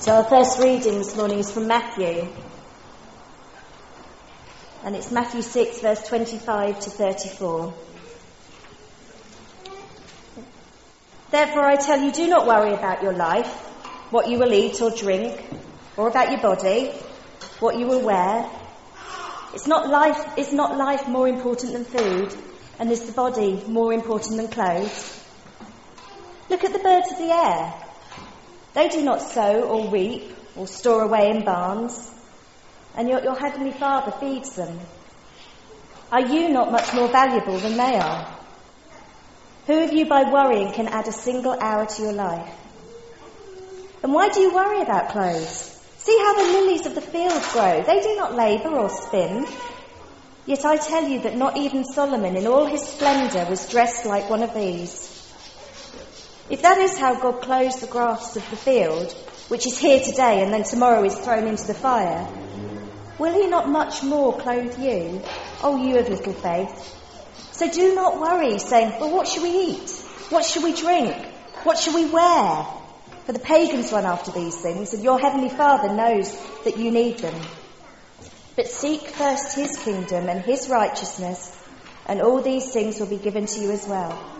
So 0.00 0.14
our 0.14 0.24
first 0.24 0.58
reading 0.58 0.94
this 0.94 1.14
morning 1.14 1.40
is 1.40 1.50
from 1.50 1.66
Matthew. 1.66 2.26
And 4.82 4.96
it's 4.96 5.10
Matthew 5.10 5.42
6, 5.42 5.80
verse 5.82 6.08
25 6.08 6.80
to 6.80 6.88
34. 6.88 7.74
Therefore 11.30 11.64
I 11.66 11.76
tell 11.76 12.00
you, 12.00 12.12
do 12.12 12.28
not 12.28 12.46
worry 12.46 12.72
about 12.72 13.02
your 13.02 13.12
life, 13.12 13.52
what 14.10 14.30
you 14.30 14.38
will 14.38 14.54
eat 14.54 14.80
or 14.80 14.90
drink, 14.90 15.44
or 15.98 16.08
about 16.08 16.30
your 16.30 16.40
body, 16.40 16.92
what 17.58 17.78
you 17.78 17.86
will 17.86 18.00
wear. 18.00 18.48
It's 19.52 19.66
not 19.66 19.90
life, 19.90 20.38
is 20.38 20.54
not 20.54 20.78
life 20.78 21.08
more 21.08 21.28
important 21.28 21.74
than 21.74 21.84
food? 21.84 22.34
And 22.78 22.90
is 22.90 23.02
the 23.02 23.12
body 23.12 23.62
more 23.66 23.92
important 23.92 24.38
than 24.38 24.48
clothes? 24.48 25.22
Look 26.48 26.64
at 26.64 26.72
the 26.72 26.78
birds 26.78 27.12
of 27.12 27.18
the 27.18 27.32
air. 27.32 27.89
They 28.74 28.88
do 28.88 29.02
not 29.02 29.22
sow 29.22 29.62
or 29.62 29.90
reap 29.90 30.36
or 30.56 30.66
store 30.66 31.02
away 31.02 31.30
in 31.30 31.44
barns, 31.44 32.10
and 32.96 33.08
yet 33.08 33.24
your 33.24 33.38
heavenly 33.38 33.72
Father 33.72 34.12
feeds 34.12 34.54
them. 34.54 34.78
Are 36.12 36.26
you 36.26 36.48
not 36.48 36.72
much 36.72 36.92
more 36.94 37.08
valuable 37.08 37.58
than 37.58 37.76
they 37.76 37.96
are? 37.96 38.36
Who 39.66 39.84
of 39.84 39.92
you 39.92 40.06
by 40.06 40.30
worrying 40.30 40.72
can 40.72 40.88
add 40.88 41.06
a 41.06 41.12
single 41.12 41.56
hour 41.60 41.86
to 41.86 42.02
your 42.02 42.12
life? 42.12 42.52
And 44.02 44.12
why 44.12 44.28
do 44.28 44.40
you 44.40 44.52
worry 44.52 44.80
about 44.80 45.10
clothes? 45.10 45.80
See 45.98 46.18
how 46.18 46.34
the 46.34 46.52
lilies 46.52 46.86
of 46.86 46.94
the 46.94 47.00
field 47.00 47.42
grow. 47.52 47.82
They 47.82 48.00
do 48.00 48.16
not 48.16 48.34
labour 48.34 48.70
or 48.70 48.88
spin. 48.88 49.46
Yet 50.46 50.64
I 50.64 50.76
tell 50.78 51.06
you 51.06 51.20
that 51.20 51.36
not 51.36 51.56
even 51.56 51.84
Solomon 51.84 52.36
in 52.36 52.46
all 52.46 52.66
his 52.66 52.82
splendour 52.82 53.48
was 53.48 53.68
dressed 53.68 54.06
like 54.06 54.30
one 54.30 54.42
of 54.42 54.54
these. 54.54 55.19
If 56.50 56.62
that 56.62 56.78
is 56.78 56.98
how 56.98 57.14
God 57.14 57.42
clothes 57.42 57.76
the 57.76 57.86
grass 57.86 58.34
of 58.34 58.50
the 58.50 58.56
field, 58.56 59.12
which 59.46 59.68
is 59.68 59.78
here 59.78 60.00
today 60.00 60.42
and 60.42 60.52
then 60.52 60.64
tomorrow 60.64 61.04
is 61.04 61.16
thrown 61.16 61.46
into 61.46 61.66
the 61.68 61.74
fire, 61.74 62.28
will 63.18 63.32
he 63.32 63.46
not 63.46 63.68
much 63.68 64.02
more 64.02 64.36
clothe 64.36 64.76
you, 64.82 65.22
O 65.62 65.76
you 65.76 66.00
of 66.00 66.08
little 66.08 66.32
faith? 66.32 66.72
So 67.52 67.70
do 67.70 67.94
not 67.94 68.18
worry, 68.18 68.58
saying, 68.58 68.98
Well, 68.98 69.10
what 69.10 69.28
shall 69.28 69.44
we 69.44 69.50
eat? 69.50 69.90
What 70.30 70.44
shall 70.44 70.64
we 70.64 70.72
drink? 70.72 71.14
What 71.62 71.78
shall 71.78 71.94
we 71.94 72.06
wear? 72.06 72.66
For 73.26 73.32
the 73.32 73.38
pagans 73.38 73.92
run 73.92 74.06
after 74.06 74.32
these 74.32 74.60
things, 74.60 74.92
and 74.92 75.04
your 75.04 75.20
heavenly 75.20 75.50
Father 75.50 75.94
knows 75.94 76.32
that 76.64 76.78
you 76.78 76.90
need 76.90 77.18
them. 77.18 77.46
But 78.56 78.66
seek 78.66 79.02
first 79.08 79.54
his 79.54 79.76
kingdom 79.76 80.28
and 80.28 80.40
his 80.40 80.68
righteousness, 80.68 81.56
and 82.06 82.20
all 82.20 82.42
these 82.42 82.72
things 82.72 82.98
will 82.98 83.08
be 83.08 83.18
given 83.18 83.46
to 83.46 83.60
you 83.60 83.70
as 83.70 83.86
well. 83.86 84.39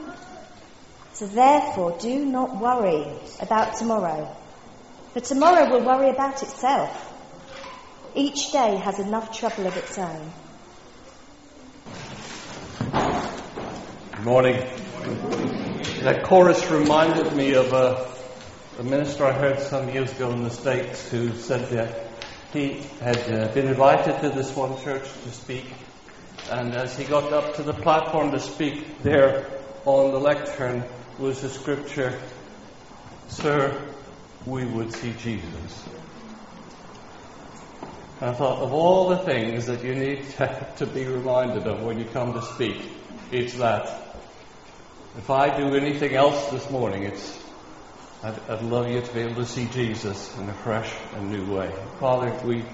So 1.20 1.26
therefore, 1.26 1.98
do 1.98 2.24
not 2.24 2.58
worry 2.58 3.04
about 3.40 3.76
tomorrow, 3.76 4.34
for 5.12 5.20
tomorrow 5.20 5.68
will 5.70 5.84
worry 5.84 6.08
about 6.08 6.42
itself. 6.42 7.12
Each 8.14 8.50
day 8.52 8.76
has 8.76 8.98
enough 8.98 9.38
trouble 9.38 9.66
of 9.66 9.76
its 9.76 9.98
own. 9.98 10.32
Good 14.12 14.24
morning. 14.24 14.66
That 16.04 16.22
chorus 16.24 16.70
reminded 16.70 17.36
me 17.36 17.52
of 17.52 17.70
a, 17.74 18.10
a, 18.78 18.82
minister 18.82 19.26
I 19.26 19.32
heard 19.32 19.60
some 19.60 19.90
years 19.90 20.10
ago 20.12 20.30
in 20.30 20.42
the 20.42 20.48
States 20.48 21.10
who 21.10 21.34
said 21.34 21.68
that 21.68 22.12
he 22.54 22.82
had 23.02 23.18
uh, 23.30 23.52
been 23.52 23.68
invited 23.68 24.22
to 24.22 24.30
this 24.30 24.56
one 24.56 24.82
church 24.82 25.02
to 25.24 25.30
speak, 25.32 25.66
and 26.50 26.74
as 26.74 26.96
he 26.96 27.04
got 27.04 27.30
up 27.30 27.56
to 27.56 27.62
the 27.62 27.74
platform 27.74 28.30
to 28.30 28.40
speak, 28.40 29.02
there 29.02 29.46
on 29.84 30.12
the 30.12 30.18
lectern 30.18 30.82
was 31.20 31.42
the 31.42 31.50
scripture, 31.50 32.18
Sir, 33.28 33.78
we 34.46 34.64
would 34.64 34.90
see 34.94 35.12
Jesus. 35.12 35.84
And 38.20 38.30
I 38.30 38.32
thought, 38.32 38.62
of 38.62 38.72
all 38.72 39.10
the 39.10 39.18
things 39.18 39.66
that 39.66 39.84
you 39.84 39.94
need 39.94 40.24
to, 40.76 40.86
be 40.86 41.04
reminded 41.04 41.66
of 41.66 41.82
when 41.82 41.98
you 41.98 42.06
come 42.06 42.32
to 42.32 42.42
speak, 42.42 42.80
it's 43.30 43.54
that. 43.58 44.16
If 45.18 45.28
I 45.28 45.54
do 45.54 45.74
anything 45.74 46.14
else 46.14 46.50
this 46.50 46.70
morning, 46.70 47.02
it's 47.02 47.38
I'd, 48.22 48.38
I'd, 48.48 48.62
love 48.62 48.90
you 48.90 49.02
to 49.02 49.14
be 49.14 49.20
able 49.20 49.36
to 49.36 49.46
see 49.46 49.66
Jesus 49.66 50.36
in 50.38 50.48
a 50.48 50.54
fresh 50.54 50.90
and 51.14 51.30
new 51.30 51.54
way. 51.54 51.70
Father, 51.98 52.32
we 52.46 52.64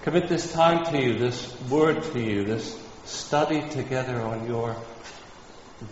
commit 0.00 0.28
this 0.28 0.52
time 0.52 0.84
to 0.86 0.98
you, 0.98 1.18
this 1.18 1.60
word 1.68 2.02
to 2.02 2.20
you, 2.20 2.44
this 2.44 2.78
study 3.04 3.68
together 3.68 4.20
on 4.20 4.46
your 4.46 4.76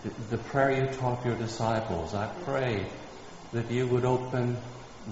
the, 0.03 0.35
the 0.35 0.37
prayer 0.37 0.85
you 0.85 0.91
taught 0.93 1.25
your 1.25 1.35
disciples. 1.35 2.13
I 2.13 2.27
pray 2.45 2.85
that 3.53 3.69
you 3.71 3.87
would 3.87 4.05
open 4.05 4.57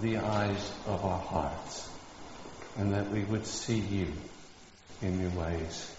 the 0.01 0.17
eyes 0.17 0.71
of 0.85 1.03
our 1.03 1.19
hearts 1.19 1.89
and 2.77 2.93
that 2.93 3.11
we 3.11 3.23
would 3.23 3.45
see 3.45 3.79
you 3.79 4.07
in 5.01 5.19
new 5.19 5.39
ways. 5.39 5.91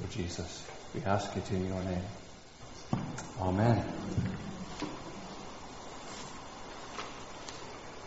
For 0.00 0.08
Jesus, 0.12 0.66
we 0.94 1.02
ask 1.02 1.36
it 1.36 1.50
in 1.50 1.66
your 1.66 1.82
name. 1.82 3.02
Amen. 3.40 3.84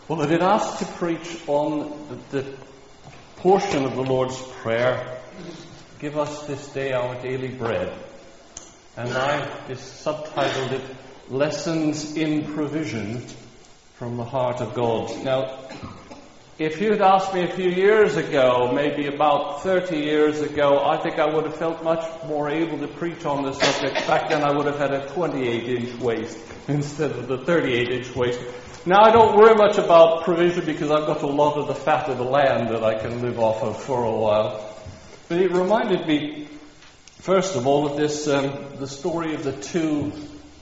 Well, 0.08 0.22
I've 0.22 0.30
been 0.30 0.42
asked 0.42 0.80
to 0.80 0.86
preach 0.86 1.40
on 1.48 2.20
the, 2.32 2.42
the 2.42 2.58
portion 3.38 3.86
of 3.86 3.96
the 3.96 4.04
Lord's 4.04 4.40
Prayer 4.62 5.16
Give 6.00 6.18
us 6.18 6.44
this 6.44 6.68
day 6.74 6.92
our 6.92 7.22
daily 7.22 7.48
bread. 7.48 7.92
And 8.98 9.10
I 9.10 9.68
is 9.68 9.80
subtitled 9.80 10.72
it 10.72 10.82
Lessons 11.30 12.16
in 12.16 12.54
Provision 12.54 13.26
from 13.96 14.16
the 14.16 14.24
Heart 14.24 14.62
of 14.62 14.74
God. 14.74 15.24
Now, 15.26 15.60
if 16.58 16.80
you'd 16.80 17.02
asked 17.02 17.34
me 17.34 17.44
a 17.44 17.52
few 17.52 17.70
years 17.70 18.16
ago, 18.16 18.72
maybe 18.74 19.08
about 19.08 19.64
30 19.64 19.98
years 19.98 20.40
ago, 20.40 20.82
I 20.86 20.96
think 20.96 21.20
I 21.20 21.26
would 21.26 21.44
have 21.44 21.58
felt 21.58 21.84
much 21.84 22.06
more 22.26 22.50
able 22.50 22.78
to 22.78 22.88
preach 22.88 23.26
on 23.26 23.44
this 23.44 23.60
subject. 23.60 24.08
Back 24.08 24.30
then 24.30 24.44
I 24.44 24.56
would 24.56 24.66
have 24.66 24.78
had 24.78 24.94
a 24.94 25.06
28 25.10 25.64
inch 25.68 26.00
waist 26.00 26.38
instead 26.70 27.12
of 27.12 27.28
the 27.28 27.40
38 27.40 27.90
inch 27.90 28.16
waist. 28.16 28.40
Now 28.86 29.02
I 29.02 29.12
don't 29.12 29.36
worry 29.36 29.56
much 29.56 29.78
about 29.78 30.24
provision 30.24 30.66
because 30.66 30.90
I've 30.90 31.08
got 31.08 31.22
a 31.22 31.28
lot 31.28 31.58
of 31.58 31.68
the 31.68 31.76
fat 31.76 32.08
of 32.08 32.18
the 32.18 32.24
land 32.24 32.70
that 32.70 32.86
I 32.86 32.98
can 32.98 33.22
live 33.22 33.40
off 33.40 33.62
of 33.62 33.84
for 33.84 34.06
a 34.06 34.16
while. 34.16 34.74
But 35.28 35.42
it 35.42 35.52
reminded 35.52 36.08
me, 36.08 36.48
first 37.26 37.56
of 37.56 37.66
all, 37.66 37.88
of 37.88 37.98
this, 37.98 38.28
um, 38.28 38.78
the 38.78 38.88
story 38.88 39.34
of 39.34 39.44
the 39.44 39.52
two 39.52 40.14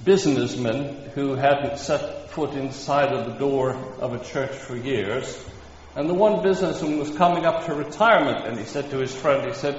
businessmen 0.05 1.09
who 1.13 1.35
hadn't 1.35 1.77
set 1.77 2.29
foot 2.29 2.51
inside 2.51 3.11
of 3.11 3.25
the 3.25 3.33
door 3.33 3.71
of 3.99 4.13
a 4.13 4.23
church 4.23 4.51
for 4.51 4.77
years. 4.77 5.43
And 5.97 6.09
the 6.09 6.13
one 6.13 6.41
businessman 6.41 6.99
was 6.99 7.09
coming 7.17 7.45
up 7.45 7.65
to 7.65 7.73
retirement, 7.73 8.47
and 8.47 8.57
he 8.57 8.63
said 8.63 8.89
to 8.91 8.99
his 8.99 9.13
friend, 9.13 9.45
he 9.45 9.53
said, 9.53 9.75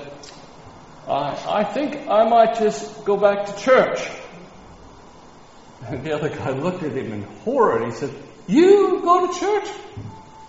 I, 1.09 1.61
I 1.61 1.65
think 1.65 2.07
I 2.07 2.29
might 2.29 2.59
just 2.59 3.03
go 3.07 3.17
back 3.17 3.47
to 3.47 3.57
church. 3.57 4.07
And 5.87 6.03
the 6.03 6.15
other 6.15 6.31
guy 6.31 6.49
looked 6.51 6.83
at 6.83 6.93
him 6.93 7.13
in 7.13 7.23
horror, 7.45 7.83
and 7.83 7.93
he 7.93 7.99
said, 7.99 8.11
You 8.47 9.01
go 9.03 9.27
to 9.27 9.39
church? 9.39 9.69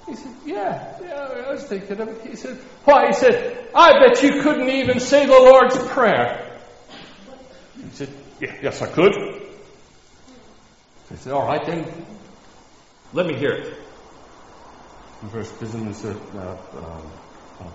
He 0.07 0.15
said, 0.15 0.35
Yeah, 0.45 0.97
yeah, 1.01 1.43
I 1.47 1.51
was 1.51 1.63
thinking 1.63 1.99
of 1.99 2.07
it. 2.09 2.27
He 2.27 2.35
said, 2.35 2.57
Why? 2.83 3.07
He 3.07 3.13
said, 3.13 3.69
I 3.73 3.99
bet 3.99 4.21
you 4.21 4.41
couldn't 4.41 4.69
even 4.69 4.99
say 4.99 5.25
the 5.25 5.31
Lord's 5.31 5.77
Prayer. 5.87 6.59
He 7.75 7.89
said, 7.91 8.09
yeah, 8.39 8.55
Yes, 8.61 8.81
I 8.81 8.87
could. 8.87 9.13
He 11.09 11.15
said, 11.17 11.33
All 11.33 11.45
right, 11.45 11.65
then, 11.65 11.85
let 13.13 13.25
me 13.25 13.35
hear 13.35 13.53
it. 13.53 13.73
The 15.23 15.29
first 15.29 15.59
business 15.59 15.97
said, 15.97 16.17
uh, 16.35 16.57
um, 16.77 17.11
uh, 17.61 17.71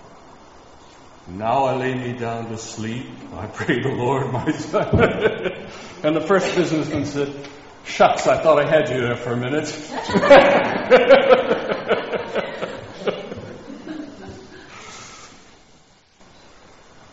now 1.27 1.65
I 1.65 1.75
lay 1.75 1.93
me 1.95 2.13
down 2.17 2.49
to 2.49 2.57
sleep. 2.57 3.07
I 3.33 3.47
pray 3.47 3.81
the 3.81 3.89
Lord 3.89 4.31
my 4.31 4.51
son. 4.51 4.99
and 6.03 6.15
the 6.15 6.21
first 6.21 6.55
businessman 6.55 7.05
said, 7.05 7.33
Shucks, 7.83 8.27
I 8.27 8.41
thought 8.41 8.59
I 8.59 8.69
had 8.69 8.89
you 8.89 9.01
there 9.01 9.17
for 9.17 9.33
a 9.33 9.37
minute. 9.37 9.67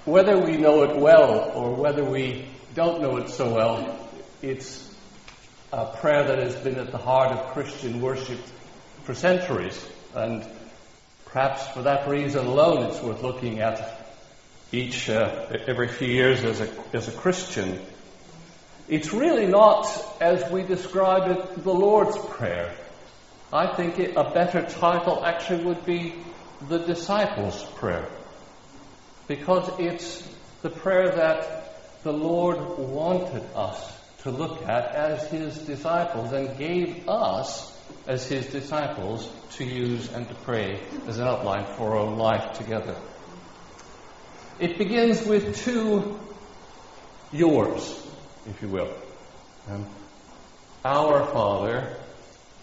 whether 0.09 0.39
we 0.39 0.57
know 0.57 0.83
it 0.83 0.97
well 0.97 1.53
or 1.55 1.75
whether 1.75 2.05
we 2.05 2.49
don't 2.75 3.01
know 3.01 3.17
it 3.19 3.29
so 3.29 3.55
well, 3.55 3.99
it's 4.43 4.89
a 5.73 5.87
prayer 5.87 6.25
that 6.25 6.39
has 6.39 6.57
been 6.57 6.77
at 6.77 6.91
the 6.91 6.99
heart 6.99 7.33
of 7.33 7.53
Christian 7.53 8.01
worship 8.01 8.39
for 9.05 9.15
centuries. 9.15 9.85
And 10.15 10.47
perhaps 11.27 11.67
for 11.69 11.83
that 11.83 12.09
reason 12.09 12.47
alone, 12.47 12.87
it's 12.87 13.03
worth 13.03 13.23
looking 13.23 13.61
at 13.61 14.07
each 14.73 15.09
uh, 15.09 15.47
every 15.67 15.89
few 15.89 16.09
years 16.09 16.45
as 16.45 16.61
a 16.61 16.69
as 16.93 17.09
a 17.09 17.13
Christian. 17.13 17.81
It's 18.89 19.13
really 19.13 19.47
not, 19.47 19.87
as 20.21 20.51
we 20.51 20.63
describe 20.63 21.31
it, 21.31 21.63
the 21.63 21.75
Lord's 21.75 22.17
Prayer. 22.17 22.75
I 23.53 23.75
think 23.77 23.99
it, 23.99 24.17
a 24.17 24.31
better 24.31 24.63
title 24.63 25.25
actually 25.25 25.65
would 25.65 25.85
be 25.85 26.15
the 26.69 26.79
Disciples' 26.79 27.63
Prayer, 27.77 28.09
because 29.29 29.71
it's 29.79 30.29
the 30.63 30.71
prayer 30.71 31.11
that 31.11 32.03
the 32.03 32.13
Lord 32.13 32.59
wanted 32.79 33.45
us 33.55 33.97
to 34.23 34.31
look 34.31 34.63
at 34.67 34.95
as 34.95 35.31
His 35.31 35.57
disciples 35.59 36.33
and 36.33 36.59
gave 36.59 37.09
us 37.09 37.79
as 38.07 38.27
his 38.27 38.47
disciples 38.47 39.31
to 39.53 39.65
use 39.65 40.11
and 40.13 40.29
to 40.29 40.35
pray 40.37 40.81
as 41.07 41.19
an 41.19 41.27
outline 41.27 41.67
for 41.77 41.97
our 41.97 42.11
life 42.11 42.57
together. 42.57 42.97
It 44.59 44.79
begins 44.79 45.25
with 45.25 45.57
two 45.59 46.19
yours, 47.33 48.07
if 48.47 48.61
you 48.63 48.69
will. 48.69 48.93
Um, 49.69 49.87
our 50.85 51.27
Father, 51.27 51.97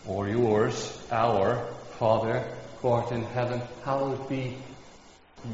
or 0.08 0.28
yours, 0.28 1.00
our 1.12 1.66
Father, 2.00 2.44
who 2.82 2.90
art 2.90 3.12
in 3.12 3.24
heaven, 3.24 3.62
hallowed 3.84 4.28
be 4.28 4.58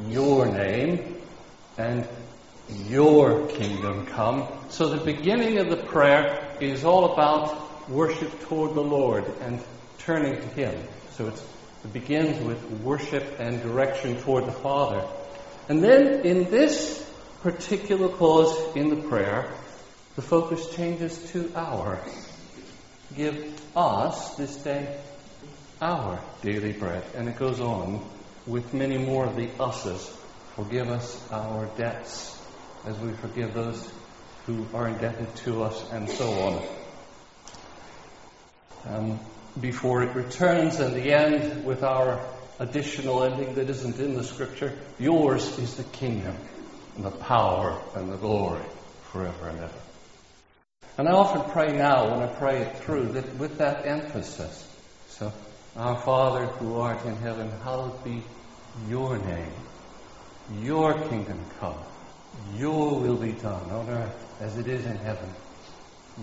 your 0.07 0.45
name, 0.45 1.21
and 1.77 2.07
your 2.69 3.47
kingdom 3.47 4.05
come. 4.05 4.47
So 4.69 4.89
the 4.89 5.03
beginning 5.03 5.57
of 5.57 5.69
the 5.69 5.77
prayer 5.77 6.55
is 6.59 6.83
all 6.83 7.13
about 7.13 7.89
worship 7.89 8.41
toward 8.41 8.75
the 8.75 8.81
Lord 8.81 9.25
and 9.41 9.61
turning 9.99 10.35
to 10.35 10.47
Him. 10.47 10.88
So 11.13 11.27
it 11.27 11.93
begins 11.93 12.43
with 12.43 12.63
worship 12.81 13.39
and 13.39 13.61
direction 13.61 14.21
toward 14.21 14.45
the 14.45 14.51
Father. 14.51 15.05
And 15.67 15.83
then 15.83 16.25
in 16.25 16.49
this 16.49 17.07
particular 17.41 18.09
clause 18.09 18.75
in 18.75 18.89
the 18.89 19.07
prayer, 19.07 19.51
the 20.15 20.21
focus 20.21 20.73
changes 20.75 21.17
to 21.31 21.51
our. 21.55 21.99
Give 23.15 23.59
us 23.75 24.35
this 24.35 24.55
day 24.57 24.99
our 25.81 26.21
daily 26.43 26.73
bread. 26.73 27.03
And 27.15 27.27
it 27.27 27.38
goes 27.38 27.59
on 27.59 28.07
with 28.45 28.73
many 28.73 28.97
more 28.97 29.25
of 29.25 29.35
the 29.35 29.49
us's. 29.59 30.17
Forgive 30.55 30.89
us 30.89 31.31
our 31.31 31.67
debts 31.77 32.38
as 32.85 32.97
we 32.99 33.11
forgive 33.13 33.53
those 33.53 33.91
who 34.45 34.65
are 34.73 34.88
indebted 34.88 35.35
to 35.35 35.63
us, 35.63 35.91
and 35.91 36.09
so 36.09 36.31
on. 36.31 36.63
Um, 38.85 39.19
before 39.59 40.03
it 40.03 40.15
returns, 40.15 40.79
and 40.79 40.95
the 40.95 41.13
end 41.13 41.63
with 41.63 41.83
our 41.83 42.25
additional 42.59 43.23
ending 43.23 43.55
that 43.55 43.69
isn't 43.69 43.99
in 43.99 44.15
the 44.15 44.23
scripture 44.23 44.77
yours 44.99 45.59
is 45.59 45.75
the 45.75 45.83
kingdom, 45.83 46.35
and 46.95 47.05
the 47.05 47.11
power, 47.11 47.79
and 47.95 48.11
the 48.11 48.17
glory 48.17 48.63
forever 49.11 49.49
and 49.49 49.59
ever. 49.59 49.73
And 50.97 51.07
I 51.07 51.11
often 51.11 51.49
pray 51.51 51.75
now, 51.75 52.11
when 52.11 52.27
I 52.27 52.33
pray 52.33 52.61
it 52.61 52.77
through, 52.79 53.13
that 53.13 53.35
with 53.35 53.59
that 53.59 53.85
emphasis. 53.85 54.67
So, 55.09 55.31
our 55.75 55.95
Father 56.01 56.45
who 56.45 56.79
art 56.79 57.06
in 57.06 57.15
heaven, 57.15 57.50
hallowed 57.63 58.03
be 58.03 58.23
your 58.89 59.18
name. 59.18 59.53
Your 60.62 60.94
kingdom 61.07 61.39
come. 61.59 61.77
Your 62.56 63.00
will 63.00 63.18
be 63.18 63.31
done 63.33 63.69
on 63.69 63.89
earth 63.89 64.41
as 64.41 64.57
it 64.57 64.68
is 64.68 64.85
in 64.85 64.97
heaven. 64.97 65.29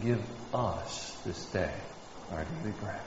Give 0.02 0.22
us 0.52 1.16
this 1.24 1.46
day 1.46 1.72
our 2.30 2.44
daily 2.44 2.74
bread. 2.80 3.00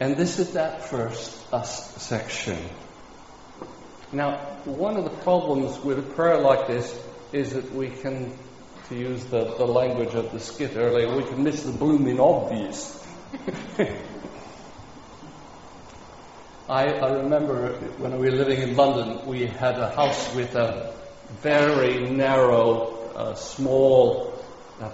And 0.00 0.16
this 0.16 0.38
is 0.38 0.52
that 0.52 0.84
first 0.84 1.52
us 1.52 2.02
section. 2.02 2.58
Now, 4.12 4.36
one 4.64 4.96
of 4.96 5.04
the 5.04 5.16
problems 5.22 5.78
with 5.80 5.98
a 5.98 6.02
prayer 6.02 6.38
like 6.38 6.66
this 6.66 7.00
is 7.32 7.54
that 7.54 7.72
we 7.72 7.90
can, 7.90 8.36
to 8.88 8.94
use 8.94 9.24
the, 9.26 9.54
the 9.56 9.66
language 9.66 10.14
of 10.14 10.30
the 10.32 10.40
skit 10.40 10.76
earlier, 10.76 11.16
we 11.16 11.24
can 11.24 11.42
miss 11.42 11.62
the 11.62 11.72
blooming 11.72 12.20
obvious. 12.20 13.02
I, 16.68 16.84
I, 16.84 17.12
remember 17.14 17.72
when 17.98 18.18
we 18.18 18.30
were 18.30 18.36
living 18.36 18.60
in 18.62 18.76
London, 18.76 19.26
we 19.26 19.46
had 19.46 19.78
a 19.78 19.90
house 19.90 20.34
with 20.34 20.54
a 20.54 20.94
very 21.40 22.08
narrow, 22.10 23.12
uh, 23.14 23.34
small 23.34 24.34
uh, 24.80 24.90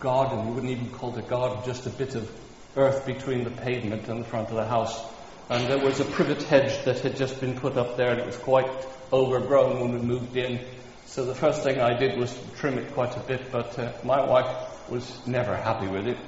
garden. 0.00 0.46
You 0.46 0.52
wouldn't 0.52 0.72
even 0.72 0.90
call 0.90 1.16
it 1.16 1.24
a 1.24 1.28
garden, 1.28 1.58
just 1.64 1.86
a 1.86 1.90
bit 1.90 2.14
of 2.14 2.30
earth 2.76 3.06
between 3.06 3.44
the 3.44 3.50
pavement 3.50 4.08
and 4.08 4.24
the 4.24 4.28
front 4.28 4.48
of 4.48 4.56
the 4.56 4.66
house. 4.66 5.00
And 5.48 5.68
there 5.68 5.78
was 5.78 6.00
a 6.00 6.04
privet 6.04 6.42
hedge 6.42 6.84
that 6.84 7.00
had 7.00 7.16
just 7.16 7.40
been 7.40 7.58
put 7.58 7.76
up 7.76 7.96
there, 7.96 8.10
and 8.10 8.20
it 8.20 8.26
was 8.26 8.36
quite 8.36 8.70
overgrown 9.12 9.80
when 9.80 9.92
we 9.92 10.00
moved 10.00 10.36
in. 10.36 10.60
So 11.06 11.24
the 11.24 11.34
first 11.34 11.62
thing 11.62 11.80
I 11.80 11.96
did 11.96 12.18
was 12.18 12.36
trim 12.56 12.78
it 12.78 12.92
quite 12.92 13.16
a 13.16 13.20
bit, 13.20 13.52
but 13.52 13.78
uh, 13.78 13.92
my 14.02 14.24
wife 14.24 14.90
was 14.90 15.26
never 15.26 15.56
happy 15.56 15.86
with 15.86 16.06
it. 16.06 16.18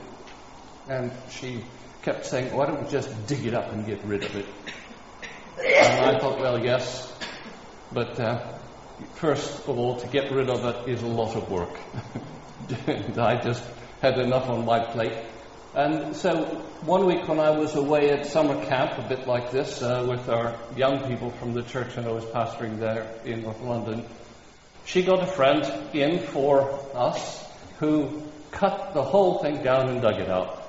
And 0.89 1.11
she 1.31 1.65
kept 2.03 2.27
saying, 2.27 2.55
why 2.55 2.67
don't 2.67 2.85
we 2.85 2.91
just 2.91 3.27
dig 3.27 3.47
it 3.47 3.55
up 3.55 3.73
and 3.73 3.85
get 3.85 4.05
rid 4.05 4.23
of 4.23 4.37
it? 4.37 4.47
And 5.59 6.17
I 6.17 6.19
thought, 6.21 6.39
well, 6.39 6.63
yes, 6.63 7.13
but 7.93 8.21
uh, 8.21 8.59
first 9.15 9.67
of 9.67 9.79
all, 9.79 9.97
to 9.97 10.07
get 10.07 10.31
rid 10.31 10.49
of 10.49 10.65
it 10.65 10.89
is 10.89 11.03
a 11.03 11.07
lot 11.07 11.35
of 11.35 11.51
work. 11.51 11.77
and 12.87 13.19
I 13.19 13.41
just 13.41 13.65
had 14.03 14.19
enough 14.19 14.49
on 14.49 14.65
my 14.65 14.85
plate. 14.85 15.17
And 15.75 16.17
so 16.17 16.45
one 16.83 17.07
week 17.07 17.27
when 17.29 17.41
I 17.41 17.51
was 17.51 17.75
away 17.75 18.11
at 18.11 18.27
summer 18.27 18.65
camp, 18.67 18.99
a 18.99 19.09
bit 19.09 19.27
like 19.27 19.51
this, 19.51 19.83
uh, 19.83 20.07
with 20.09 20.29
our 20.29 20.57
young 20.77 21.07
people 21.09 21.31
from 21.33 21.53
the 21.53 21.63
church 21.63 21.97
and 21.97 22.07
I 22.07 22.13
was 22.13 22.25
pastoring 22.25 22.79
there 22.79 23.07
in 23.25 23.43
North 23.43 23.61
London, 23.61 24.07
she 24.87 25.03
got 25.03 25.23
a 25.23 25.27
friend 25.27 25.63
in 25.95 26.21
for 26.21 26.81
us 26.95 27.45
who 27.79 28.23
cut 28.53 28.95
the 28.95 29.03
whole 29.03 29.39
thing 29.41 29.63
down 29.63 29.91
and 29.91 30.01
dug 30.01 30.19
it 30.19 30.31
out. 30.31 30.63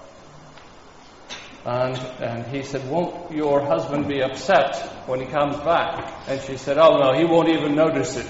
And, 1.63 1.97
and 2.19 2.47
he 2.47 2.63
said, 2.63 2.89
Won't 2.89 3.31
your 3.31 3.61
husband 3.61 4.07
be 4.07 4.21
upset 4.21 4.75
when 5.05 5.19
he 5.19 5.25
comes 5.27 5.57
back? 5.57 6.27
And 6.27 6.41
she 6.41 6.57
said, 6.57 6.77
Oh 6.77 6.97
no, 6.97 7.13
he 7.13 7.25
won't 7.25 7.49
even 7.49 7.75
notice 7.75 8.17
it. 8.17 8.27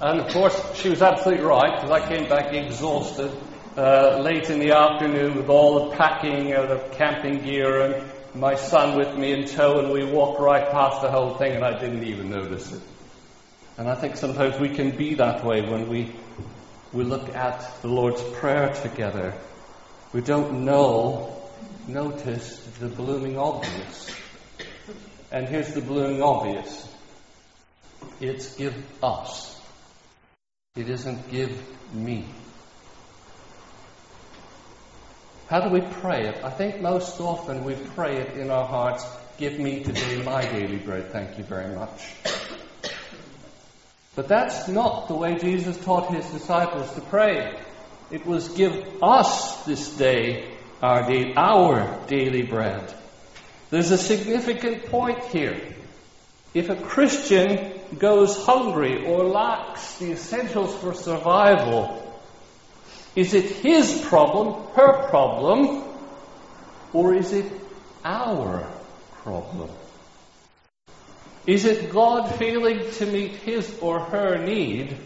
and 0.00 0.20
of 0.20 0.32
course, 0.32 0.60
she 0.74 0.90
was 0.90 1.02
absolutely 1.02 1.44
right, 1.44 1.80
because 1.80 1.90
I 1.90 2.06
came 2.06 2.28
back 2.28 2.52
exhausted 2.52 3.30
uh, 3.76 4.18
late 4.18 4.50
in 4.50 4.58
the 4.58 4.72
afternoon 4.72 5.36
with 5.36 5.48
all 5.48 5.88
the 5.88 5.96
packing 5.96 6.52
of 6.52 6.68
the 6.68 6.96
camping 6.96 7.42
gear 7.42 7.80
and 7.80 8.12
my 8.34 8.56
son 8.56 8.98
with 8.98 9.16
me 9.16 9.32
in 9.32 9.46
tow, 9.46 9.78
and 9.78 9.92
we 9.92 10.04
walked 10.04 10.40
right 10.40 10.68
past 10.70 11.00
the 11.00 11.10
whole 11.10 11.36
thing, 11.36 11.52
and 11.52 11.64
I 11.64 11.78
didn't 11.78 12.04
even 12.04 12.30
notice 12.30 12.72
it. 12.72 12.82
And 13.76 13.88
I 13.88 13.94
think 13.94 14.16
sometimes 14.16 14.58
we 14.58 14.68
can 14.68 14.96
be 14.96 15.14
that 15.14 15.44
way 15.44 15.62
when 15.62 15.88
we, 15.88 16.14
we 16.92 17.04
look 17.04 17.34
at 17.34 17.82
the 17.82 17.88
Lord's 17.88 18.22
Prayer 18.22 18.72
together 18.72 19.34
we 20.14 20.20
don't 20.20 20.64
know, 20.64 21.36
notice 21.88 22.58
the 22.78 22.86
blooming 22.86 23.36
obvious. 23.36 24.14
And 25.32 25.48
here's 25.48 25.74
the 25.74 25.80
blooming 25.80 26.22
obvious 26.22 26.88
it's 28.20 28.54
give 28.54 28.76
us, 29.02 29.60
it 30.76 30.88
isn't 30.88 31.28
give 31.32 31.60
me. 31.92 32.26
How 35.48 35.62
do 35.62 35.70
we 35.70 35.80
pray 35.80 36.28
it? 36.28 36.44
I 36.44 36.50
think 36.50 36.80
most 36.80 37.20
often 37.20 37.64
we 37.64 37.74
pray 37.74 38.18
it 38.18 38.36
in 38.36 38.52
our 38.52 38.66
hearts 38.66 39.04
give 39.36 39.58
me 39.58 39.82
today 39.82 40.22
my 40.22 40.42
daily 40.42 40.78
bread, 40.78 41.10
thank 41.10 41.38
you 41.38 41.44
very 41.44 41.74
much. 41.74 42.33
But 44.14 44.28
that's 44.28 44.68
not 44.68 45.08
the 45.08 45.14
way 45.14 45.38
Jesus 45.38 45.76
taught 45.84 46.14
his 46.14 46.26
disciples 46.26 46.92
to 46.94 47.00
pray. 47.00 47.58
It 48.10 48.24
was 48.24 48.48
give 48.48 49.02
us 49.02 49.64
this 49.64 49.96
day 49.96 50.50
our, 50.80 51.10
our 51.36 52.06
daily 52.06 52.42
bread. 52.42 52.94
There's 53.70 53.90
a 53.90 53.98
significant 53.98 54.86
point 54.86 55.24
here. 55.24 55.60
If 56.52 56.68
a 56.68 56.76
Christian 56.76 57.72
goes 57.98 58.36
hungry 58.44 59.04
or 59.04 59.24
lacks 59.24 59.98
the 59.98 60.12
essentials 60.12 60.76
for 60.76 60.94
survival, 60.94 62.00
is 63.16 63.34
it 63.34 63.46
his 63.46 64.00
problem, 64.06 64.62
her 64.74 65.08
problem, 65.08 65.82
or 66.92 67.14
is 67.14 67.32
it 67.32 67.50
our 68.04 68.70
problem? 69.22 69.70
Is 71.46 71.66
it 71.66 71.90
God 71.92 72.34
failing 72.36 72.90
to 72.92 73.06
meet 73.06 73.32
his 73.32 73.78
or 73.80 74.00
her 74.00 74.38
need, 74.38 74.96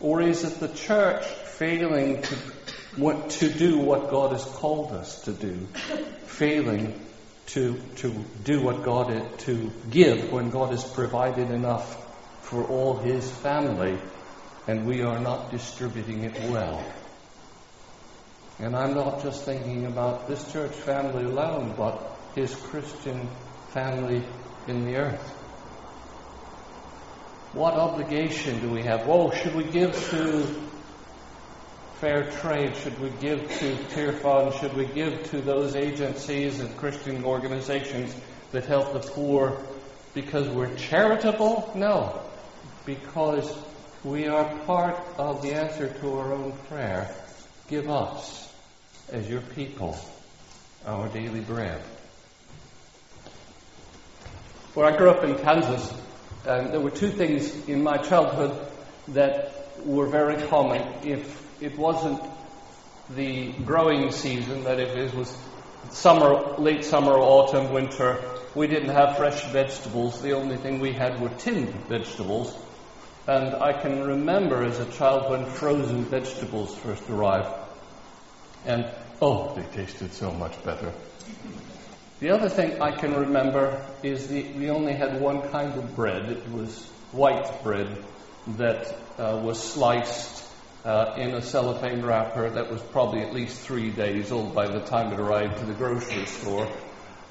or 0.00 0.20
is 0.20 0.42
it 0.42 0.58
the 0.58 0.68
church 0.68 1.24
failing 1.24 2.22
to, 2.22 2.34
what, 2.96 3.30
to 3.30 3.48
do 3.48 3.78
what 3.78 4.10
God 4.10 4.32
has 4.32 4.44
called 4.44 4.90
us 4.92 5.22
to 5.22 5.32
do? 5.32 5.54
Failing 6.26 7.00
to, 7.46 7.80
to 7.96 8.12
do 8.42 8.62
what 8.62 8.82
God, 8.82 9.12
is, 9.12 9.44
to 9.44 9.70
give 9.90 10.32
when 10.32 10.50
God 10.50 10.70
has 10.70 10.82
provided 10.82 11.50
enough 11.50 12.00
for 12.42 12.64
all 12.64 12.96
His 12.96 13.30
family 13.30 13.96
and 14.66 14.86
we 14.86 15.02
are 15.02 15.20
not 15.20 15.52
distributing 15.52 16.24
it 16.24 16.34
well. 16.50 16.84
And 18.58 18.74
I'm 18.74 18.94
not 18.94 19.22
just 19.22 19.44
thinking 19.44 19.86
about 19.86 20.26
this 20.26 20.52
church 20.52 20.72
family 20.72 21.24
alone, 21.24 21.74
but 21.76 22.18
His 22.34 22.54
Christian 22.54 23.28
family 23.70 24.24
in 24.68 24.84
the 24.84 24.96
earth. 24.96 25.30
What 27.52 27.74
obligation 27.74 28.60
do 28.60 28.70
we 28.70 28.82
have? 28.82 29.08
Oh, 29.08 29.30
should 29.30 29.54
we 29.54 29.64
give 29.64 29.92
to 30.10 30.44
fair 32.00 32.30
trade? 32.32 32.76
Should 32.76 32.98
we 33.00 33.10
give 33.20 33.48
to 33.58 33.76
Tearfund? 33.94 34.60
Should 34.60 34.74
we 34.74 34.86
give 34.86 35.30
to 35.30 35.40
those 35.40 35.76
agencies 35.76 36.60
and 36.60 36.76
Christian 36.76 37.24
organizations 37.24 38.14
that 38.52 38.66
help 38.66 38.92
the 38.92 39.08
poor 39.08 39.58
because 40.14 40.48
we're 40.48 40.74
charitable? 40.74 41.70
No, 41.74 42.20
because 42.84 43.56
we 44.02 44.26
are 44.26 44.44
part 44.66 44.98
of 45.16 45.40
the 45.42 45.54
answer 45.54 45.88
to 46.00 46.18
our 46.18 46.32
own 46.32 46.52
prayer. 46.68 47.14
Give 47.68 47.88
us, 47.88 48.52
as 49.10 49.28
your 49.28 49.40
people, 49.40 49.96
our 50.84 51.08
daily 51.08 51.40
bread. 51.40 51.80
Where 54.74 54.86
I 54.86 54.96
grew 54.96 55.08
up 55.08 55.22
in 55.22 55.36
Kansas, 55.36 55.94
um, 56.46 56.72
there 56.72 56.80
were 56.80 56.90
two 56.90 57.10
things 57.10 57.68
in 57.68 57.84
my 57.84 57.96
childhood 57.96 58.66
that 59.08 59.70
were 59.86 60.06
very 60.06 60.36
common. 60.48 60.82
If 61.04 61.62
it 61.62 61.78
wasn't 61.78 62.20
the 63.10 63.52
growing 63.52 64.10
season, 64.10 64.64
that 64.64 64.80
if 64.80 64.96
it 64.96 65.14
was 65.14 65.32
summer, 65.90 66.56
late 66.58 66.84
summer, 66.84 67.12
autumn, 67.12 67.72
winter, 67.72 68.20
we 68.56 68.66
didn't 68.66 68.88
have 68.88 69.16
fresh 69.16 69.44
vegetables. 69.52 70.20
The 70.20 70.32
only 70.32 70.56
thing 70.56 70.80
we 70.80 70.92
had 70.92 71.20
were 71.20 71.28
tinned 71.28 71.72
vegetables. 71.88 72.56
And 73.28 73.54
I 73.54 73.80
can 73.80 74.02
remember 74.02 74.64
as 74.64 74.80
a 74.80 74.90
child 74.90 75.30
when 75.30 75.46
frozen 75.46 76.04
vegetables 76.04 76.76
first 76.76 77.08
arrived. 77.08 77.54
And 78.66 78.90
oh, 79.22 79.54
they 79.54 79.62
tasted 79.84 80.12
so 80.12 80.32
much 80.32 80.62
better. 80.64 80.92
The 82.20 82.30
other 82.30 82.48
thing 82.48 82.80
I 82.80 82.92
can 82.92 83.14
remember 83.14 83.84
is 84.02 84.28
the, 84.28 84.42
we 84.52 84.70
only 84.70 84.92
had 84.92 85.20
one 85.20 85.48
kind 85.50 85.74
of 85.76 85.96
bread. 85.96 86.30
It 86.30 86.48
was 86.50 86.84
white 87.10 87.62
bread 87.62 88.04
that 88.56 88.94
uh, 89.18 89.40
was 89.42 89.60
sliced 89.62 90.44
uh, 90.84 91.14
in 91.16 91.34
a 91.34 91.42
cellophane 91.42 92.02
wrapper 92.02 92.50
that 92.50 92.70
was 92.70 92.80
probably 92.82 93.22
at 93.22 93.32
least 93.32 93.60
three 93.60 93.90
days 93.90 94.30
old 94.30 94.54
by 94.54 94.68
the 94.68 94.80
time 94.80 95.12
it 95.12 95.18
arrived 95.18 95.58
to 95.58 95.64
the 95.64 95.74
grocery 95.74 96.26
store. 96.26 96.70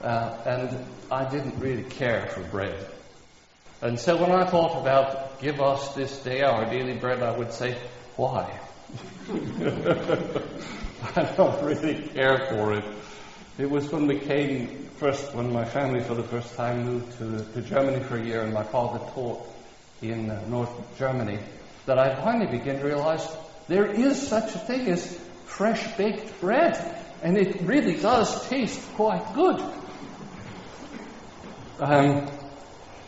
Uh, 0.02 0.38
and 0.46 0.86
I 1.10 1.30
didn't 1.30 1.60
really 1.60 1.84
care 1.84 2.28
for 2.28 2.42
bread. 2.42 2.88
And 3.82 3.98
so 4.00 4.18
when 4.18 4.32
I 4.32 4.46
thought 4.46 4.82
about 4.82 5.40
give 5.40 5.62
us 5.62 5.94
this 5.96 6.18
day 6.24 6.42
our 6.42 6.66
daily 6.66 6.98
bread, 6.98 7.22
I 7.24 7.38
would 7.38 7.54
say, 7.54 7.78
why? 8.16 8.60
I 11.16 11.24
don't 11.36 11.64
really 11.64 12.08
care 12.10 12.48
for 12.50 12.74
it. 12.74 12.86
It 13.58 13.70
was 13.70 13.92
when 13.92 14.08
we 14.08 14.18
came 14.18 14.90
first, 14.98 15.36
when 15.36 15.54
my 15.54 15.64
family 15.64 16.02
for 16.02 16.16
the 16.16 16.24
first 16.24 16.56
time 16.56 16.86
moved 16.86 17.18
to, 17.20 17.46
to 17.54 17.62
Germany 17.62 18.04
for 18.04 18.18
a 18.18 18.24
year 18.24 18.42
and 18.42 18.52
my 18.52 18.64
father 18.64 18.98
taught 19.14 19.48
in 20.02 20.32
uh, 20.32 20.44
North 20.48 20.72
Germany, 20.98 21.38
that 21.86 22.00
I 22.00 22.16
finally 22.16 22.58
began 22.58 22.80
to 22.80 22.86
realize 22.86 23.28
there 23.68 23.86
is 23.86 24.28
such 24.28 24.56
a 24.56 24.58
thing 24.58 24.88
as 24.88 25.20
fresh 25.46 25.96
baked 25.98 26.42
bread. 26.42 27.00
And 27.22 27.38
it 27.38 27.62
really 27.62 27.96
does 27.98 28.50
taste 28.50 28.82
quite 28.96 29.34
good. 29.36 29.64
Um, 31.80 32.30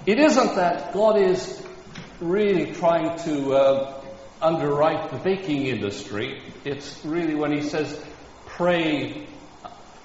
it 0.05 0.19
isn't 0.19 0.55
that 0.55 0.93
God 0.93 1.19
is 1.19 1.65
really 2.21 2.71
trying 2.73 3.17
to 3.25 3.53
uh, 3.55 4.01
underwrite 4.41 5.09
the 5.09 5.17
baking 5.17 5.65
industry. 5.65 6.41
It's 6.63 7.03
really 7.03 7.33
when 7.33 7.51
He 7.51 7.61
says, 7.61 7.99
pray, 8.45 9.27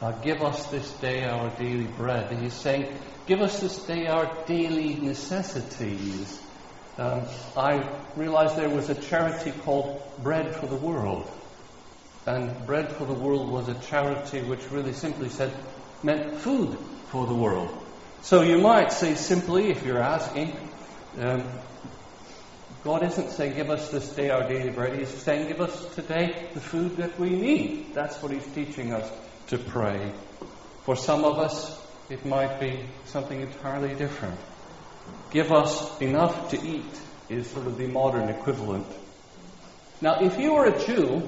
uh, 0.01 0.13
give 0.23 0.43
us 0.43 0.67
this 0.67 0.91
day 0.95 1.25
our 1.25 1.51
daily 1.57 1.85
bread. 1.85 2.33
He's 2.33 2.55
saying, 2.55 2.87
give 3.27 3.41
us 3.41 3.61
this 3.61 3.79
day 3.85 4.07
our 4.07 4.31
daily 4.47 4.95
necessities. 4.95 6.41
Um, 6.97 7.23
I 7.57 7.87
realized 8.17 8.57
there 8.57 8.71
was 8.71 8.89
a 8.89 8.95
charity 8.95 9.53
called 9.53 10.03
Bread 10.23 10.57
for 10.57 10.67
the 10.67 10.77
World. 10.77 11.31
And 12.27 12.67
Bread 12.67 12.93
for 12.93 13.05
the 13.05 13.15
World 13.15 13.51
was 13.51 13.69
a 13.69 13.75
charity 13.75 14.41
which 14.41 14.71
really 14.71 14.93
simply 14.93 15.29
said, 15.29 15.53
meant 16.03 16.37
food 16.37 16.79
for 17.09 17.27
the 17.27 17.35
world. 17.35 17.71
So 18.23 18.43
you 18.43 18.59
might 18.59 18.93
say 18.93 19.15
simply, 19.15 19.71
if 19.71 19.85
you're 19.85 20.03
asking, 20.03 20.57
um, 21.19 21.45
God 22.85 23.03
isn't 23.03 23.31
saying, 23.31 23.57
give 23.57 23.69
us 23.69 23.91
this 23.91 24.09
day 24.11 24.31
our 24.31 24.49
daily 24.49 24.71
bread. 24.71 24.99
He's 24.99 25.09
saying, 25.09 25.49
give 25.49 25.61
us 25.61 25.95
today 25.95 26.49
the 26.55 26.61
food 26.61 26.97
that 26.99 27.19
we 27.19 27.31
need. 27.31 27.95
That's 27.95 28.23
what 28.23 28.33
He's 28.33 28.47
teaching 28.55 28.95
us 28.95 29.11
to 29.51 29.59
pray. 29.59 30.13
For 30.85 30.95
some 30.95 31.25
of 31.25 31.39
us, 31.39 31.77
it 32.09 32.25
might 32.25 32.61
be 32.61 32.85
something 33.07 33.41
entirely 33.41 33.95
different. 33.97 34.39
Give 35.33 35.51
us 35.51 36.01
enough 36.01 36.51
to 36.51 36.63
eat 36.65 37.01
is 37.29 37.51
sort 37.51 37.67
of 37.67 37.77
the 37.77 37.89
modern 37.89 38.29
equivalent. 38.29 38.87
Now, 40.01 40.21
if 40.21 40.39
you 40.39 40.55
were 40.55 40.67
a 40.67 40.85
Jew, 40.87 41.23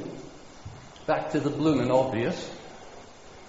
back 1.06 1.32
to 1.32 1.40
the 1.40 1.50
bloomin' 1.50 1.90
obvious, 1.90 2.50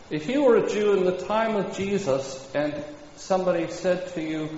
if 0.10 0.27
you 0.27 0.44
were 0.44 0.58
a 0.58 0.70
Jew 0.70 0.94
in 0.94 1.06
the 1.06 1.18
time 1.18 1.56
of 1.56 1.77
Jesus 1.77 2.51
and 2.56 2.84
somebody 3.15 3.68
said 3.70 4.08
to 4.15 4.22
you, 4.22 4.50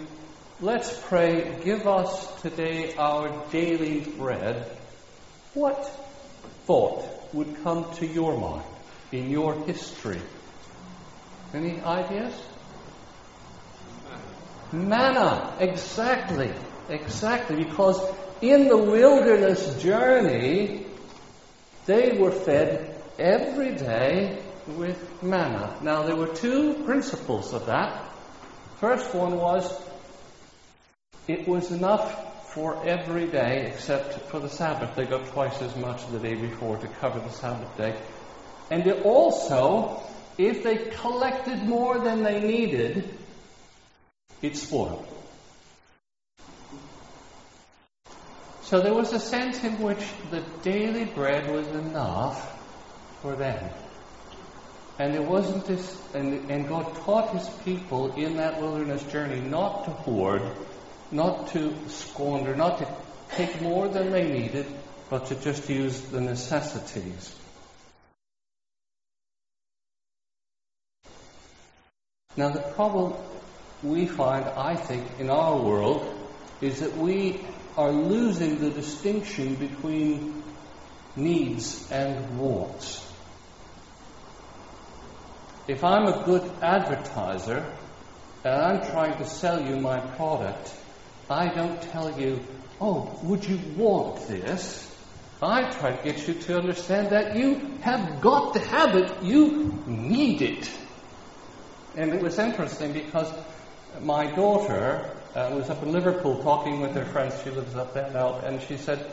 Let's 0.61 0.97
pray, 1.07 1.59
give 1.65 1.85
us 1.87 2.41
today 2.41 2.95
our 2.95 3.45
daily 3.51 3.99
bread, 3.99 4.65
what 5.53 5.85
thought 6.65 7.05
would 7.33 7.61
come 7.63 7.93
to 7.95 8.07
your 8.07 8.37
mind 8.37 8.74
in 9.11 9.29
your 9.29 9.65
history? 9.65 10.21
Any 11.53 11.79
ideas? 11.81 12.33
Manna, 14.71 15.55
exactly, 15.59 16.51
exactly, 16.89 17.63
because 17.63 18.01
in 18.41 18.67
the 18.67 18.77
wilderness 18.77 19.81
journey, 19.81 20.85
they 21.85 22.17
were 22.17 22.31
fed 22.31 23.01
every 23.17 23.75
day 23.75 24.43
with 24.67 25.23
manna. 25.23 25.77
Now, 25.81 26.03
there 26.03 26.15
were 26.15 26.33
two 26.33 26.83
principles 26.85 27.53
of 27.53 27.67
that. 27.67 28.09
First 28.79 29.13
one 29.13 29.37
was 29.37 29.81
it 31.27 31.47
was 31.47 31.71
enough 31.71 32.53
for 32.53 32.85
every 32.87 33.27
day 33.27 33.71
except 33.73 34.13
for 34.29 34.39
the 34.39 34.49
Sabbath. 34.49 34.95
They 34.95 35.05
got 35.05 35.25
twice 35.27 35.61
as 35.61 35.75
much 35.75 36.07
the 36.11 36.19
day 36.19 36.35
before 36.35 36.77
to 36.77 36.87
cover 36.87 37.19
the 37.19 37.29
Sabbath 37.29 37.75
day. 37.77 37.99
And 38.69 38.87
also, 39.03 40.01
if 40.37 40.63
they 40.63 40.77
collected 40.77 41.63
more 41.63 41.99
than 41.99 42.23
they 42.23 42.41
needed, 42.41 43.09
it 44.41 44.57
spoiled. 44.57 45.07
So 48.63 48.81
there 48.81 48.95
was 48.95 49.13
a 49.13 49.19
sense 49.19 49.63
in 49.63 49.79
which 49.79 50.03
the 50.31 50.41
daily 50.63 51.05
bread 51.05 51.51
was 51.51 51.67
enough 51.67 52.51
for 53.21 53.35
them. 53.35 53.69
And 54.97 55.13
it 55.13 55.23
wasn't 55.23 55.65
this, 55.65 56.01
and, 56.15 56.49
and 56.49 56.67
God 56.67 56.95
taught 57.03 57.37
his 57.37 57.47
people 57.63 58.13
in 58.15 58.37
that 58.37 58.59
wilderness 58.59 59.03
journey 59.03 59.41
not 59.41 59.85
to 59.85 59.91
hoard, 59.91 60.41
not 61.11 61.49
to 61.49 61.75
squander, 61.89 62.55
not 62.55 62.79
to 62.79 62.87
take 63.35 63.61
more 63.61 63.87
than 63.87 64.11
they 64.11 64.31
needed, 64.31 64.65
but 65.09 65.27
to 65.27 65.35
just 65.35 65.69
use 65.69 65.99
the 66.01 66.21
necessities. 66.21 67.35
Now, 72.37 72.49
the 72.49 72.61
problem 72.61 73.13
we 73.81 74.07
find, 74.07 74.45
I 74.45 74.75
think, 74.75 75.19
in 75.19 75.29
our 75.29 75.57
world 75.57 76.13
is 76.61 76.79
that 76.81 76.97
we 76.97 77.41
are 77.77 77.91
losing 77.91 78.59
the 78.59 78.69
distinction 78.69 79.55
between 79.55 80.43
needs 81.15 81.89
and 81.91 82.37
wants. 82.39 83.01
If 85.67 85.83
I'm 85.83 86.07
a 86.07 86.23
good 86.25 86.49
advertiser 86.61 87.65
and 88.43 88.53
I'm 88.53 88.85
trying 88.91 89.17
to 89.17 89.25
sell 89.25 89.61
you 89.61 89.77
my 89.77 89.99
product, 89.99 90.73
I 91.29 91.47
don't 91.47 91.81
tell 91.81 92.19
you, 92.19 92.39
oh, 92.79 93.17
would 93.23 93.45
you 93.45 93.59
want 93.75 94.27
this? 94.27 94.81
I 95.41 95.69
try 95.71 95.95
to 95.95 96.03
get 96.03 96.27
you 96.27 96.35
to 96.35 96.59
understand 96.59 97.09
that 97.09 97.35
you 97.35 97.55
have 97.81 98.21
got 98.21 98.53
to 98.53 98.59
have 98.59 98.95
it, 98.95 99.23
you 99.23 99.83
need 99.87 100.41
it. 100.41 100.69
And 101.97 102.13
it 102.13 102.21
was 102.21 102.37
interesting 102.39 102.93
because 102.93 103.31
my 104.01 104.25
daughter 104.27 105.09
uh, 105.33 105.51
was 105.53 105.69
up 105.69 105.81
in 105.83 105.91
Liverpool 105.91 106.41
talking 106.43 106.81
with 106.81 106.93
her 106.95 107.05
friends. 107.05 107.41
She 107.43 107.49
lives 107.49 107.75
up 107.75 107.93
there 107.93 108.09
now. 108.11 108.39
And 108.39 108.61
she 108.61 108.77
said, 108.77 109.05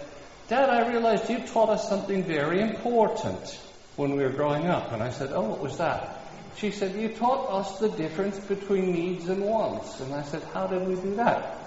Dad, 0.48 0.68
I 0.68 0.88
realized 0.88 1.30
you 1.30 1.38
taught 1.46 1.68
us 1.68 1.88
something 1.88 2.24
very 2.24 2.60
important 2.60 3.60
when 3.96 4.16
we 4.16 4.22
were 4.22 4.30
growing 4.30 4.66
up. 4.66 4.92
And 4.92 5.02
I 5.02 5.10
said, 5.10 5.30
Oh, 5.32 5.42
what 5.42 5.60
was 5.60 5.78
that? 5.78 6.18
She 6.56 6.70
said, 6.70 6.94
You 7.00 7.08
taught 7.08 7.50
us 7.50 7.78
the 7.78 7.88
difference 7.88 8.38
between 8.38 8.92
needs 8.92 9.28
and 9.28 9.42
wants. 9.42 10.00
And 10.00 10.14
I 10.14 10.22
said, 10.22 10.42
How 10.52 10.66
did 10.66 10.86
we 10.86 10.94
do 10.96 11.14
that? 11.16 11.58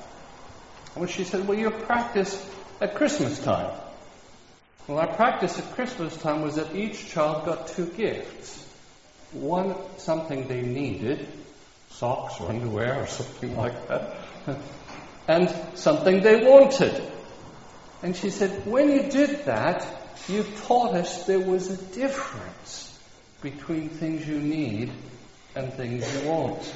Well, 0.96 1.08
she 1.08 1.24
said, 1.24 1.48
Well, 1.48 1.58
your 1.58 1.72
practice 1.72 2.46
at 2.82 2.96
Christmas 2.96 3.40
time. 3.44 3.72
Well, 4.88 5.00
our 5.00 5.16
practice 5.16 5.58
at 5.58 5.74
Christmas 5.76 6.16
time 6.18 6.42
was 6.42 6.56
that 6.56 6.76
each 6.76 7.10
child 7.10 7.46
got 7.46 7.70
two 7.70 7.88
gifts. 7.88 8.65
One, 9.36 9.76
something 9.98 10.48
they 10.48 10.62
needed, 10.62 11.28
socks 11.90 12.40
or 12.40 12.50
underwear 12.50 13.02
or 13.02 13.08
something 13.20 13.56
like 13.56 13.88
that, 13.88 14.18
and 15.28 15.54
something 15.76 16.22
they 16.22 16.46
wanted. 16.46 17.02
And 18.02 18.16
she 18.16 18.30
said, 18.30 18.66
when 18.66 18.92
you 18.92 19.10
did 19.10 19.46
that, 19.46 19.86
you 20.28 20.44
taught 20.66 20.96
us 20.96 21.26
there 21.26 21.40
was 21.40 21.70
a 21.70 21.78
difference 21.94 23.00
between 23.42 23.90
things 23.90 24.28
you 24.28 24.40
need 24.40 24.92
and 25.56 25.74
things 25.74 26.04
you 26.16 26.30
want. 26.30 26.74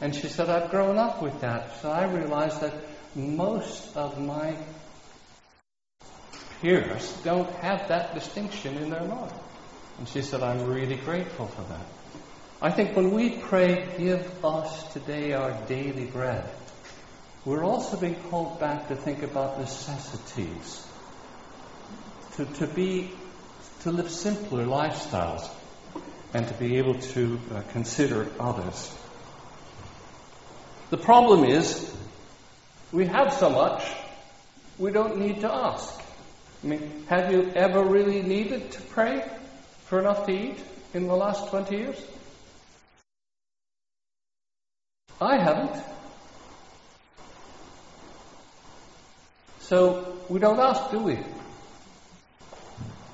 And 0.00 0.14
she 0.14 0.28
said, 0.28 0.50
I've 0.50 0.70
grown 0.70 0.98
up 0.98 1.22
with 1.22 1.40
that. 1.40 1.80
So 1.80 1.90
I 1.90 2.04
realized 2.04 2.60
that 2.60 2.74
most 3.14 3.96
of 3.96 4.20
my 4.20 4.56
peers 6.60 7.12
don't 7.24 7.50
have 7.56 7.88
that 7.88 8.14
distinction 8.14 8.76
in 8.78 8.90
their 8.90 9.04
mind. 9.04 9.32
And 9.98 10.08
she 10.08 10.22
said, 10.22 10.42
I'm 10.42 10.66
really 10.66 10.96
grateful 10.96 11.46
for 11.46 11.62
that. 11.62 11.86
I 12.60 12.70
think 12.70 12.96
when 12.96 13.10
we 13.12 13.38
pray, 13.38 13.86
give 13.98 14.44
us 14.44 14.92
today 14.92 15.32
our 15.32 15.52
daily 15.66 16.06
bread, 16.06 16.48
we're 17.44 17.64
also 17.64 17.98
being 17.98 18.16
called 18.30 18.58
back 18.58 18.88
to 18.88 18.96
think 18.96 19.22
about 19.22 19.58
necessities, 19.58 20.86
to, 22.36 22.46
to 22.46 22.66
be, 22.66 23.12
to 23.82 23.92
live 23.92 24.10
simpler 24.10 24.64
lifestyles, 24.64 25.48
and 26.32 26.48
to 26.48 26.54
be 26.54 26.78
able 26.78 26.98
to 26.98 27.38
uh, 27.54 27.62
consider 27.72 28.28
others. 28.40 28.92
The 30.90 30.96
problem 30.96 31.44
is, 31.44 31.94
we 32.92 33.06
have 33.06 33.32
so 33.32 33.50
much, 33.50 33.84
we 34.78 34.90
don't 34.90 35.18
need 35.18 35.40
to 35.42 35.52
ask. 35.52 36.00
I 36.62 36.66
mean, 36.66 37.04
have 37.08 37.30
you 37.30 37.52
ever 37.54 37.84
really 37.84 38.22
needed 38.22 38.72
to 38.72 38.80
pray 38.80 39.22
for 39.94 40.00
enough 40.00 40.26
to 40.26 40.32
eat 40.32 40.58
in 40.92 41.06
the 41.06 41.14
last 41.14 41.50
20 41.50 41.76
years? 41.76 42.04
I 45.20 45.36
haven't. 45.36 45.84
So 49.60 50.16
we 50.28 50.40
don't 50.40 50.58
ask, 50.58 50.90
do 50.90 50.98
we? 50.98 51.18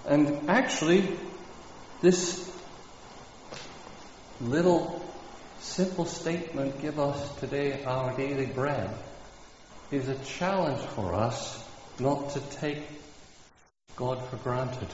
And 0.06 0.48
actually, 0.48 1.18
this 2.00 2.50
little 4.40 5.04
simple 5.60 6.06
statement, 6.06 6.80
give 6.80 6.98
us 6.98 7.38
today 7.40 7.84
our 7.84 8.16
daily 8.16 8.46
bread, 8.46 8.88
is 9.90 10.08
a 10.08 10.16
challenge 10.20 10.80
for 10.80 11.12
us 11.12 11.62
not 11.98 12.30
to 12.30 12.40
take 12.40 12.82
God 13.96 14.26
for 14.30 14.36
granted. 14.36 14.88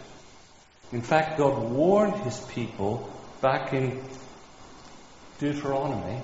In 0.93 1.03
fact, 1.03 1.39
God 1.39 1.71
warned 1.71 2.17
his 2.23 2.39
people 2.39 3.11
back 3.41 3.73
in 3.73 4.03
Deuteronomy 5.39 6.21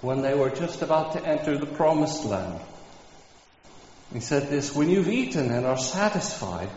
when 0.00 0.22
they 0.22 0.34
were 0.34 0.50
just 0.50 0.82
about 0.82 1.12
to 1.12 1.26
enter 1.26 1.58
the 1.58 1.66
promised 1.66 2.24
land. 2.24 2.60
He 4.12 4.20
said 4.20 4.48
this 4.48 4.74
When 4.74 4.88
you've 4.88 5.08
eaten 5.08 5.50
and 5.50 5.66
are 5.66 5.78
satisfied, 5.78 6.70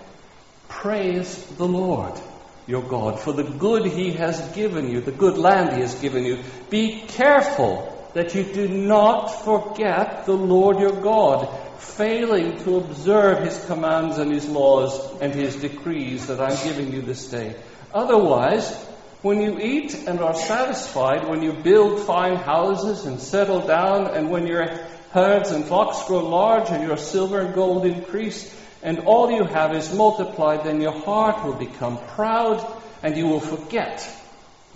praise 0.67 1.45
the 1.57 1.67
Lord 1.67 2.19
your 2.67 2.83
God 2.83 3.19
for 3.19 3.33
the 3.33 3.43
good 3.43 3.86
he 3.86 4.12
has 4.13 4.39
given 4.53 4.89
you, 4.89 5.01
the 5.01 5.12
good 5.12 5.38
land 5.38 5.75
he 5.75 5.81
has 5.81 5.95
given 5.95 6.24
you. 6.24 6.39
Be 6.69 7.01
careful 7.07 7.99
that 8.13 8.33
you 8.35 8.43
do 8.43 8.67
not 8.67 9.27
forget 9.27 10.25
the 10.25 10.33
Lord 10.33 10.79
your 10.79 10.99
God, 11.01 11.47
failing 11.79 12.57
to 12.63 12.77
observe 12.77 13.43
his 13.43 13.63
commands 13.65 14.17
and 14.17 14.31
his 14.31 14.47
laws 14.47 15.19
and 15.21 15.33
his 15.33 15.55
decrees 15.55 16.27
that 16.27 16.39
I'm 16.39 16.57
giving 16.63 16.91
you 16.93 17.01
this 17.01 17.29
day. 17.29 17.55
Otherwise, 17.93 18.75
when 19.21 19.41
you 19.41 19.59
eat 19.59 19.93
and 20.07 20.19
are 20.21 20.33
satisfied, 20.33 21.27
when 21.27 21.43
you 21.43 21.53
build 21.53 22.05
fine 22.05 22.37
houses 22.37 23.05
and 23.05 23.19
settle 23.19 23.65
down, 23.65 24.07
and 24.07 24.29
when 24.29 24.47
your 24.47 24.67
herds 25.11 25.51
and 25.51 25.65
flocks 25.65 26.07
grow 26.07 26.27
large 26.27 26.69
and 26.69 26.87
your 26.87 26.97
silver 26.97 27.41
and 27.41 27.53
gold 27.53 27.85
increase, 27.85 28.55
and 28.81 28.99
all 28.99 29.29
you 29.29 29.43
have 29.43 29.75
is 29.75 29.93
multiplied, 29.93 30.63
then 30.63 30.79
your 30.79 30.97
heart 31.01 31.43
will 31.43 31.53
become 31.53 31.97
proud 32.15 32.65
and 33.03 33.17
you 33.17 33.27
will 33.27 33.39
forget 33.39 34.07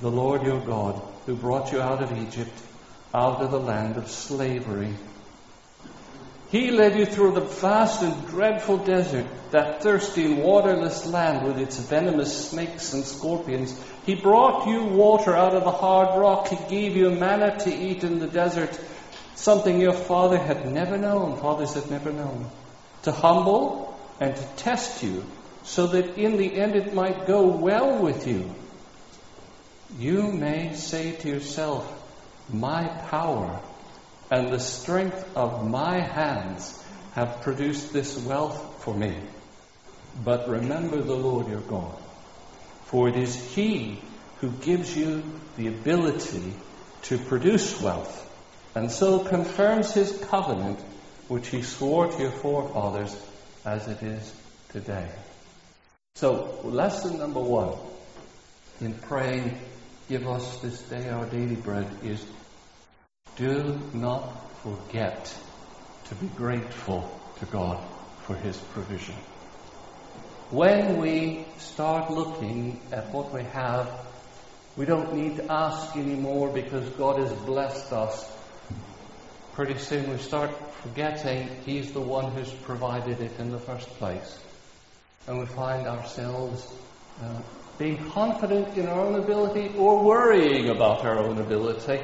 the 0.01 0.11
Lord 0.11 0.45
your 0.45 0.59
God 0.59 1.01
who 1.25 1.35
brought 1.35 1.71
you 1.71 1.81
out 1.81 2.03
of 2.03 2.11
Egypt, 2.17 2.51
out 3.13 3.41
of 3.41 3.51
the 3.51 3.59
land 3.59 3.97
of 3.97 4.09
slavery. 4.09 4.93
He 6.49 6.69
led 6.69 6.95
you 6.95 7.05
through 7.05 7.33
the 7.33 7.41
vast 7.41 8.03
and 8.03 8.27
dreadful 8.27 8.77
desert, 8.77 9.25
that 9.49 9.81
thirsty 9.81 10.33
waterless 10.35 11.07
land 11.07 11.47
with 11.47 11.57
its 11.57 11.79
venomous 11.79 12.49
snakes 12.49 12.93
and 12.93 13.03
scorpions. 13.03 13.75
He 14.05 14.13
brought 14.13 14.67
you 14.67 14.83
water 14.83 15.35
out 15.35 15.55
of 15.55 15.63
the 15.63 15.71
hard 15.71 16.19
rock. 16.19 16.49
He 16.49 16.69
gave 16.69 16.95
you 16.95 17.09
manna 17.09 17.57
to 17.61 17.73
eat 17.73 18.03
in 18.03 18.19
the 18.19 18.27
desert, 18.27 18.79
something 19.33 19.81
your 19.81 19.93
father 19.93 20.37
had 20.37 20.71
never 20.71 20.95
known, 20.95 21.37
fathers 21.37 21.73
had 21.73 21.89
never 21.89 22.11
known. 22.11 22.49
To 23.03 23.11
humble 23.11 23.99
and 24.19 24.35
to 24.35 24.43
test 24.57 25.01
you, 25.01 25.25
so 25.63 25.87
that 25.87 26.19
in 26.19 26.37
the 26.37 26.53
end 26.53 26.75
it 26.75 26.93
might 26.93 27.25
go 27.25 27.47
well 27.47 27.99
with 27.99 28.27
you. 28.27 28.53
You 29.97 30.31
may 30.31 30.75
say 30.75 31.13
to 31.13 31.27
yourself, 31.27 32.02
My 32.49 32.87
power 33.09 33.61
and 34.29 34.51
the 34.51 34.59
strength 34.59 35.35
of 35.35 35.69
my 35.69 35.99
hands 35.99 36.83
have 37.13 37.41
produced 37.41 37.93
this 37.93 38.17
wealth 38.17 38.83
for 38.83 38.93
me. 38.93 39.15
But 40.23 40.49
remember 40.49 41.01
the 41.01 41.15
Lord 41.15 41.47
your 41.47 41.61
God, 41.61 41.95
for 42.85 43.09
it 43.09 43.15
is 43.15 43.35
He 43.53 43.99
who 44.39 44.51
gives 44.51 44.95
you 44.95 45.23
the 45.57 45.67
ability 45.67 46.53
to 47.03 47.17
produce 47.17 47.81
wealth, 47.81 48.19
and 48.75 48.91
so 48.91 49.19
confirms 49.19 49.93
His 49.93 50.11
covenant 50.29 50.79
which 51.27 51.47
He 51.47 51.61
swore 51.61 52.11
to 52.11 52.21
your 52.21 52.31
forefathers 52.31 53.15
as 53.65 53.87
it 53.87 54.03
is 54.03 54.33
today. 54.69 55.09
So, 56.15 56.59
lesson 56.63 57.17
number 57.17 57.39
one 57.39 57.75
in 58.81 58.93
praying, 58.93 59.57
give 60.09 60.27
us 60.27 60.59
this 60.59 60.81
day 60.83 61.09
our 61.09 61.25
daily 61.25 61.55
bread, 61.55 61.87
is 62.03 62.25
do 63.35 63.79
not 63.93 64.23
forget 64.61 65.35
to 66.05 66.15
be 66.15 66.27
grateful 66.27 67.19
to 67.39 67.45
God 67.45 67.83
for 68.23 68.35
His 68.35 68.57
provision. 68.57 69.15
When 70.49 70.97
we 70.97 71.45
start 71.57 72.11
looking 72.11 72.79
at 72.91 73.09
what 73.09 73.33
we 73.33 73.43
have, 73.43 73.89
we 74.75 74.85
don't 74.85 75.15
need 75.15 75.37
to 75.37 75.51
ask 75.51 75.95
anymore 75.95 76.49
because 76.49 76.87
God 76.91 77.19
has 77.19 77.31
blessed 77.31 77.91
us. 77.91 78.31
Pretty 79.53 79.77
soon 79.77 80.11
we 80.11 80.17
start 80.17 80.51
forgetting 80.81 81.49
He's 81.65 81.91
the 81.93 82.01
one 82.01 82.31
who's 82.31 82.51
provided 82.51 83.21
it 83.21 83.39
in 83.39 83.51
the 83.51 83.59
first 83.59 83.87
place. 83.97 84.39
And 85.27 85.39
we 85.39 85.45
find 85.45 85.87
ourselves 85.87 86.71
uh, 87.21 87.41
being 87.77 87.97
confident 88.11 88.77
in 88.77 88.87
our 88.87 89.01
own 89.01 89.15
ability 89.15 89.73
or 89.77 90.03
worrying 90.03 90.69
about 90.69 91.03
our 91.05 91.17
own 91.17 91.39
ability 91.39 92.01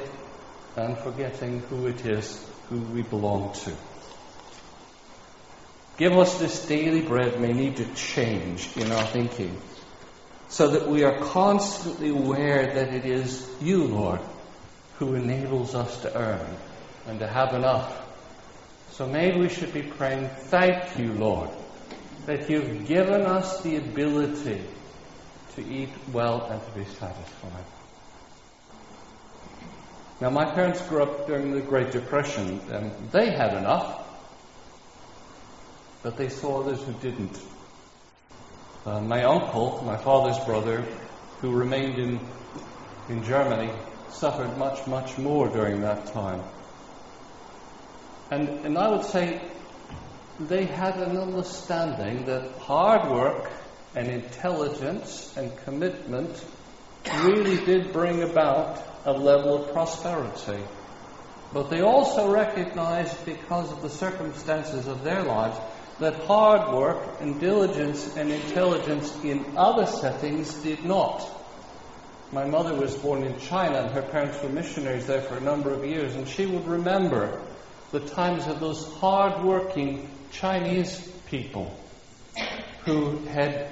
and 0.76 0.98
forgetting 0.98 1.60
who 1.70 1.88
it 1.88 2.06
is 2.06 2.46
who 2.70 2.80
we 2.80 3.02
belong 3.02 3.54
to. 3.54 3.76
Give 5.98 6.18
us 6.18 6.40
this 6.40 6.66
daily 6.66 7.02
bread 7.02 7.40
may 7.42 7.52
need 7.52 7.78
to 7.78 7.86
change 7.94 8.70
in 8.78 8.92
our 8.92 9.04
thinking 9.04 9.60
so 10.48 10.70
that 10.70 10.88
we 10.88 11.04
are 11.04 11.20
constantly 11.20 12.10
aware 12.10 12.74
that 12.74 12.94
it 12.94 13.06
is 13.06 13.48
you, 13.62 13.84
Lord, 13.84 14.22
who 14.98 15.14
enables 15.16 15.76
us 15.76 16.02
to 16.02 16.16
earn 16.18 16.58
and 17.08 17.20
to 17.20 17.28
have 17.28 17.54
enough. 17.54 17.96
So 18.92 19.08
maybe 19.08 19.40
we 19.40 19.50
should 19.50 19.74
be 19.74 19.84
praying, 19.84 20.30
Thank 20.30 20.98
you, 20.98 21.14
Lord, 21.14 21.50
that 22.26 22.50
you've 22.50 22.88
given 22.88 23.22
us 23.22 23.62
the 23.62 23.78
ability 23.78 24.62
to 25.60 25.74
eat 25.74 25.90
well 26.14 26.46
and 26.50 26.62
to 26.62 26.72
be 26.72 26.86
satisfied. 26.86 27.66
Now, 30.22 30.30
my 30.30 30.46
parents 30.46 30.82
grew 30.82 31.04
up 31.04 31.28
during 31.28 31.52
the 31.52 31.62
Great 31.62 31.92
Depression, 31.92 32.60
and 32.72 32.92
they 33.12 33.32
had 33.32 33.54
enough, 33.54 34.06
but 36.04 36.18
they 36.18 36.30
saw 36.30 36.62
others 36.62 36.82
who 36.82 36.94
didn't. 36.94 37.40
Uh, 38.86 39.02
my 39.02 39.24
uncle, 39.24 39.82
my 39.86 39.98
father's 39.98 40.40
brother, 40.46 40.84
who 41.42 41.52
remained 41.52 42.00
in, 42.00 42.20
in 43.10 43.24
Germany, 43.24 43.72
suffered 44.10 44.58
much, 44.58 44.86
much 44.88 45.18
more 45.18 45.48
during 45.50 45.82
that 45.82 46.08
time. 46.08 46.42
And, 48.32 48.48
and 48.66 48.78
I 48.78 48.90
would 48.90 49.06
say 49.06 49.42
they 50.40 50.66
had 50.66 50.96
an 50.98 51.18
understanding 51.18 52.26
that 52.26 52.52
hard 52.60 53.10
work 53.10 53.52
and 54.00 54.10
intelligence 54.10 55.34
and 55.36 55.56
commitment 55.66 56.46
really 57.24 57.58
did 57.66 57.92
bring 57.92 58.24
about 58.24 58.82
a 59.04 59.12
level 59.12 59.62
of 59.62 59.74
prosperity. 59.74 60.64
But 61.52 61.70
they 61.70 61.82
also 61.82 62.32
recognized, 62.32 63.26
because 63.26 63.70
of 63.74 63.82
the 63.82 63.90
circumstances 63.90 64.88
of 64.88 65.04
their 65.04 65.24
lives, 65.24 65.58
that 66.00 66.16
hard 66.24 66.74
work 66.74 67.20
and 67.20 67.42
diligence 67.42 68.16
and 68.16 68.32
intelligence 68.32 69.14
in 69.22 69.46
other 69.58 69.86
settings 69.86 70.54
did 70.64 70.86
not. 70.86 71.30
My 72.32 72.46
mother 72.46 72.76
was 72.76 72.96
born 72.96 73.24
in 73.24 73.38
China, 73.38 73.80
and 73.80 73.92
her 73.92 74.04
parents 74.04 74.42
were 74.42 74.48
missionaries 74.48 75.08
there 75.08 75.24
for 75.24 75.36
a 75.36 75.42
number 75.42 75.74
of 75.74 75.84
years, 75.84 76.16
and 76.16 76.26
she 76.26 76.46
would 76.46 76.66
remember 76.66 77.42
the 77.92 78.00
times 78.00 78.48
of 78.48 78.62
those 78.62 78.88
hard-working 78.94 80.10
Chinese 80.32 81.06
people 81.26 81.76
who 82.86 83.18
had, 83.26 83.68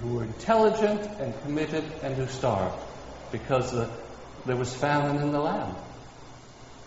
who 0.00 0.14
were 0.14 0.24
intelligent 0.24 1.00
and 1.20 1.40
committed 1.42 1.84
and 2.02 2.14
who 2.14 2.26
starved 2.26 2.82
because 3.32 3.72
the 3.72 3.90
there 4.46 4.56
was 4.56 4.72
famine 4.74 5.20
in 5.22 5.32
the 5.32 5.40
land. 5.40 5.76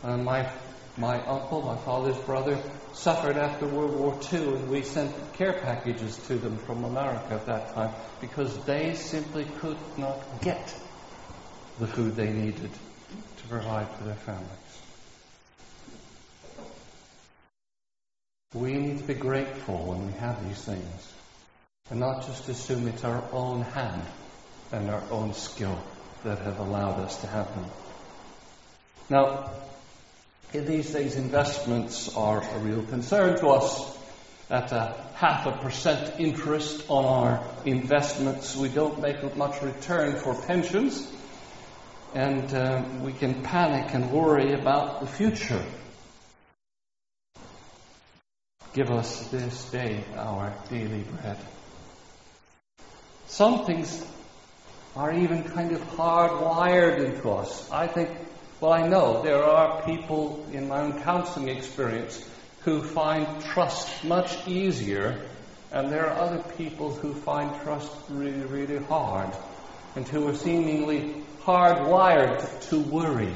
And 0.02 0.26
my 0.26 0.52
My 0.96 1.20
uncle, 1.26 1.64
my 1.64 1.78
father's 1.78 2.18
brother, 2.18 2.62
suffered 2.94 3.36
after 3.36 3.66
World 3.66 3.96
War 3.96 4.20
II, 4.32 4.56
and 4.56 4.70
we 4.70 4.84
sent 4.84 5.12
care 5.34 5.54
packages 5.54 6.18
to 6.28 6.36
them 6.36 6.58
from 6.58 6.84
America 6.84 7.34
at 7.34 7.48
that 7.48 7.74
time 7.74 7.96
because 8.22 8.56
they 8.66 8.94
simply 8.94 9.46
could 9.60 9.78
not 9.98 10.22
get 10.42 10.76
the 11.80 11.88
food 11.88 12.16
they 12.16 12.30
needed 12.30 12.70
to 13.38 13.48
provide 13.50 13.90
for 13.90 14.04
their 14.04 14.14
families. 14.14 14.48
We 18.54 18.74
need 18.74 19.00
to 19.00 19.04
be 19.06 19.16
grateful 19.16 19.78
when 19.78 20.06
we 20.06 20.12
have 20.20 20.48
these 20.48 20.64
things 20.64 21.14
and 21.94 22.00
not 22.00 22.26
just 22.26 22.50
assume 22.50 22.88
it's 22.88 23.04
our 23.04 23.24
own 23.32 23.62
hand 23.62 24.02
and 24.72 24.90
our 24.90 25.04
own 25.12 25.32
skill 25.32 25.78
that 26.24 26.40
have 26.40 26.58
allowed 26.58 27.00
us 27.00 27.22
to 27.22 27.28
have 27.28 27.46
them. 27.54 27.66
Now, 29.12 29.52
in 30.54 30.66
these 30.66 30.92
days, 30.92 31.18
investments 31.18 32.16
are 32.18 32.42
a 32.42 32.58
real 32.58 32.82
concern 32.82 33.38
to 33.42 33.48
us. 33.50 33.96
At 34.50 34.72
a 34.72 34.96
half 35.14 35.46
a 35.46 35.52
percent 35.52 36.20
interest 36.20 36.84
on 36.90 37.06
our 37.06 37.44
investments, 37.64 38.56
we 38.56 38.70
don't 38.70 39.00
make 39.00 39.38
much 39.38 39.62
return 39.62 40.16
for 40.16 40.34
pensions, 40.34 41.08
and 42.16 42.52
uh, 42.56 42.84
we 43.04 43.14
can 43.14 43.44
panic 43.44 43.94
and 43.94 44.12
worry 44.12 44.54
about 44.54 45.02
the 45.02 45.08
future. 45.08 45.64
Give 48.74 48.90
us 48.90 49.28
this 49.28 49.70
day 49.70 50.04
our 50.16 50.56
daily 50.72 51.04
bread. 51.04 51.38
Some 53.28 53.66
things 53.66 54.06
are 54.96 55.12
even 55.14 55.44
kind 55.44 55.72
of 55.72 55.82
hardwired 55.96 57.04
into 57.04 57.30
us. 57.32 57.70
I 57.72 57.88
think, 57.88 58.10
well, 58.60 58.74
I 58.74 58.88
know 58.88 59.24
there 59.24 59.44
are 59.44 59.82
people 59.84 60.46
in 60.52 60.68
my 60.68 60.82
own 60.82 61.02
counseling 61.02 61.50
experience 61.50 62.24
who 62.62 62.82
find 62.82 63.44
trust 63.44 64.04
much 64.04 64.48
easier, 64.48 65.20
and 65.72 65.92
there 65.92 66.08
are 66.08 66.18
other 66.18 66.44
people 66.58 66.94
who 66.94 67.14
find 67.14 67.60
trust 67.62 67.92
really, 68.10 68.46
really 68.46 68.84
hard, 68.86 69.32
and 69.96 70.08
who 70.08 70.28
are 70.28 70.36
seemingly 70.36 71.16
hardwired 71.44 72.70
to 72.70 72.80
worry. 72.80 73.34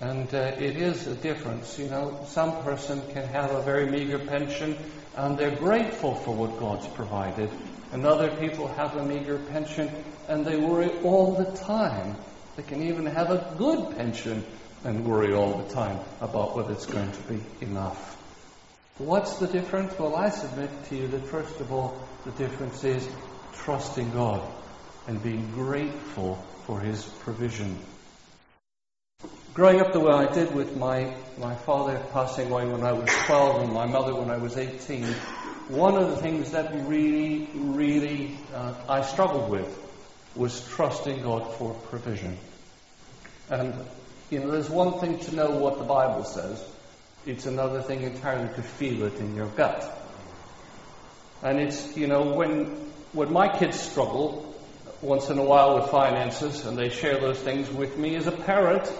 And 0.00 0.32
uh, 0.34 0.52
it 0.58 0.76
is 0.76 1.06
a 1.06 1.14
difference. 1.14 1.78
You 1.78 1.88
know, 1.88 2.24
some 2.26 2.62
person 2.62 3.02
can 3.12 3.26
have 3.28 3.50
a 3.50 3.62
very 3.62 3.90
meager 3.90 4.18
pension 4.18 4.76
and 5.16 5.38
they're 5.38 5.56
grateful 5.56 6.14
for 6.14 6.34
what 6.34 6.58
God's 6.58 6.86
provided, 6.88 7.50
and 7.94 8.04
other 8.04 8.28
people 8.36 8.66
have 8.66 8.96
a 8.96 9.06
meager 9.06 9.38
pension 9.38 9.88
and 10.26 10.44
they 10.44 10.56
worry 10.56 10.90
all 11.04 11.36
the 11.36 11.56
time. 11.56 12.16
They 12.56 12.64
can 12.64 12.82
even 12.82 13.06
have 13.06 13.30
a 13.30 13.54
good 13.56 13.96
pension 13.96 14.44
and 14.82 15.06
worry 15.06 15.32
all 15.32 15.58
the 15.58 15.72
time 15.72 16.00
about 16.20 16.56
whether 16.56 16.72
it's 16.72 16.86
going 16.86 17.12
to 17.12 17.22
be 17.22 17.40
enough. 17.60 18.20
What's 18.98 19.36
the 19.38 19.46
difference? 19.46 19.96
Well, 19.96 20.16
I 20.16 20.30
submit 20.30 20.70
to 20.88 20.96
you 20.96 21.06
that 21.06 21.24
first 21.26 21.60
of 21.60 21.72
all, 21.72 21.96
the 22.24 22.32
difference 22.32 22.82
is 22.82 23.08
trusting 23.52 24.10
God 24.10 24.42
and 25.06 25.22
being 25.22 25.48
grateful 25.52 26.34
for 26.66 26.80
His 26.80 27.04
provision. 27.04 27.78
Growing 29.52 29.80
up 29.80 29.92
the 29.92 30.00
way 30.00 30.12
I 30.12 30.32
did 30.32 30.52
with 30.52 30.76
my, 30.76 31.14
my 31.38 31.54
father 31.54 32.04
passing 32.12 32.50
away 32.50 32.66
when 32.66 32.82
I 32.82 32.92
was 32.92 33.08
12 33.26 33.62
and 33.62 33.72
my 33.72 33.86
mother 33.86 34.16
when 34.16 34.30
I 34.30 34.38
was 34.38 34.56
18, 34.56 35.06
one 35.68 35.96
of 35.96 36.10
the 36.10 36.16
things 36.16 36.50
that 36.52 36.72
really, 36.86 37.48
really 37.54 38.36
uh, 38.54 38.74
I 38.88 39.02
struggled 39.02 39.50
with 39.50 39.80
was 40.34 40.66
trusting 40.68 41.22
God 41.22 41.54
for 41.54 41.74
provision. 41.74 42.36
And, 43.50 43.74
you 44.30 44.40
know, 44.40 44.50
there's 44.50 44.68
one 44.68 44.98
thing 45.00 45.18
to 45.20 45.34
know 45.34 45.50
what 45.50 45.78
the 45.78 45.84
Bible 45.84 46.24
says, 46.24 46.64
it's 47.26 47.46
another 47.46 47.80
thing 47.80 48.02
entirely 48.02 48.52
to 48.54 48.62
feel 48.62 49.04
it 49.04 49.14
in 49.18 49.34
your 49.34 49.46
gut. 49.48 49.82
And 51.42 51.58
it's, 51.58 51.96
you 51.96 52.06
know, 52.06 52.34
when, 52.34 52.66
when 53.12 53.32
my 53.32 53.48
kids 53.48 53.80
struggle 53.80 54.54
once 55.00 55.30
in 55.30 55.38
a 55.38 55.42
while 55.42 55.76
with 55.76 55.90
finances 55.90 56.66
and 56.66 56.76
they 56.76 56.88
share 56.88 57.20
those 57.20 57.38
things 57.38 57.70
with 57.70 57.96
me 57.96 58.16
as 58.16 58.26
a 58.26 58.32
parent, 58.32 58.90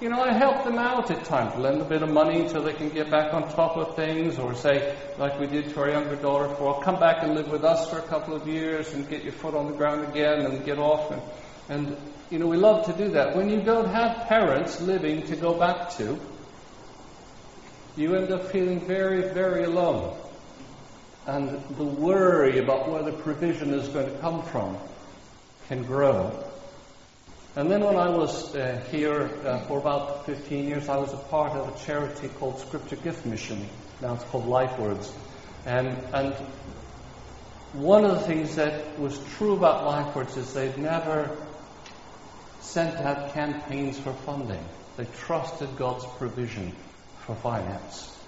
you 0.00 0.08
know, 0.08 0.20
I 0.20 0.32
help 0.32 0.64
them 0.64 0.78
out 0.78 1.10
at 1.10 1.24
times, 1.24 1.56
lend 1.56 1.80
a 1.80 1.84
bit 1.84 2.02
of 2.02 2.10
money 2.10 2.40
until 2.40 2.62
they 2.62 2.72
can 2.72 2.88
get 2.88 3.10
back 3.10 3.32
on 3.32 3.48
top 3.54 3.76
of 3.76 3.94
things, 3.94 4.38
or 4.38 4.54
say, 4.54 4.96
like 5.18 5.38
we 5.38 5.46
did 5.46 5.70
to 5.70 5.80
our 5.80 5.90
younger 5.90 6.16
daughter, 6.16 6.52
for 6.56 6.82
come 6.82 6.98
back 6.98 7.22
and 7.22 7.34
live 7.34 7.48
with 7.48 7.64
us 7.64 7.88
for 7.88 7.98
a 7.98 8.02
couple 8.02 8.34
of 8.34 8.46
years 8.48 8.92
and 8.92 9.08
get 9.08 9.22
your 9.22 9.32
foot 9.32 9.54
on 9.54 9.66
the 9.66 9.72
ground 9.72 10.04
again 10.08 10.40
and 10.40 10.64
get 10.64 10.78
off. 10.78 11.10
And, 11.12 11.22
and 11.68 11.96
you 12.30 12.38
know, 12.38 12.46
we 12.48 12.56
love 12.56 12.86
to 12.86 12.92
do 12.92 13.10
that. 13.12 13.36
When 13.36 13.48
you 13.48 13.62
don't 13.62 13.88
have 13.88 14.26
parents 14.26 14.80
living 14.80 15.22
to 15.28 15.36
go 15.36 15.54
back 15.54 15.90
to, 15.96 16.18
you 17.96 18.16
end 18.16 18.32
up 18.32 18.50
feeling 18.50 18.80
very, 18.80 19.32
very 19.32 19.64
alone. 19.64 20.16
And 21.26 21.62
the 21.76 21.84
worry 21.84 22.58
about 22.58 22.90
where 22.90 23.02
the 23.02 23.12
provision 23.12 23.72
is 23.72 23.88
going 23.88 24.10
to 24.10 24.18
come 24.18 24.42
from 24.42 24.76
can 25.68 25.84
grow. 25.84 26.44
And 27.56 27.70
then 27.70 27.84
when 27.84 27.94
I 27.94 28.08
was 28.08 28.52
uh, 28.56 28.84
here 28.90 29.30
uh, 29.44 29.60
for 29.66 29.78
about 29.78 30.26
15 30.26 30.66
years, 30.66 30.88
I 30.88 30.96
was 30.96 31.12
a 31.12 31.16
part 31.16 31.52
of 31.52 31.68
a 31.68 31.86
charity 31.86 32.26
called 32.26 32.58
Scripture 32.58 32.96
Gift 32.96 33.24
Mission. 33.24 33.64
Now 34.02 34.14
it's 34.14 34.24
called 34.24 34.46
LifeWords. 34.46 35.12
And, 35.64 35.88
and 36.12 36.34
one 37.72 38.04
of 38.04 38.10
the 38.10 38.20
things 38.26 38.56
that 38.56 38.98
was 38.98 39.20
true 39.36 39.54
about 39.54 39.84
LifeWords 39.84 40.36
is 40.36 40.52
they'd 40.52 40.76
never 40.78 41.36
sent 42.60 42.96
out 42.96 43.32
campaigns 43.34 44.00
for 44.00 44.12
funding. 44.12 44.64
They 44.96 45.06
trusted 45.20 45.76
God's 45.76 46.06
provision 46.18 46.72
for 47.20 47.36
finance. 47.36 48.18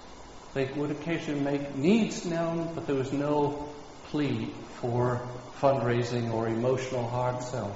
They 0.53 0.71
would 0.77 0.91
occasionally 0.91 1.41
make 1.41 1.75
needs 1.75 2.25
known, 2.25 2.73
but 2.73 2.87
there 2.87 2.95
was 2.95 3.11
no 3.11 3.67
plea 4.05 4.53
for 4.79 5.27
fundraising 5.59 6.31
or 6.33 6.47
emotional 6.47 7.05
hard 7.09 7.43
sell. 7.43 7.75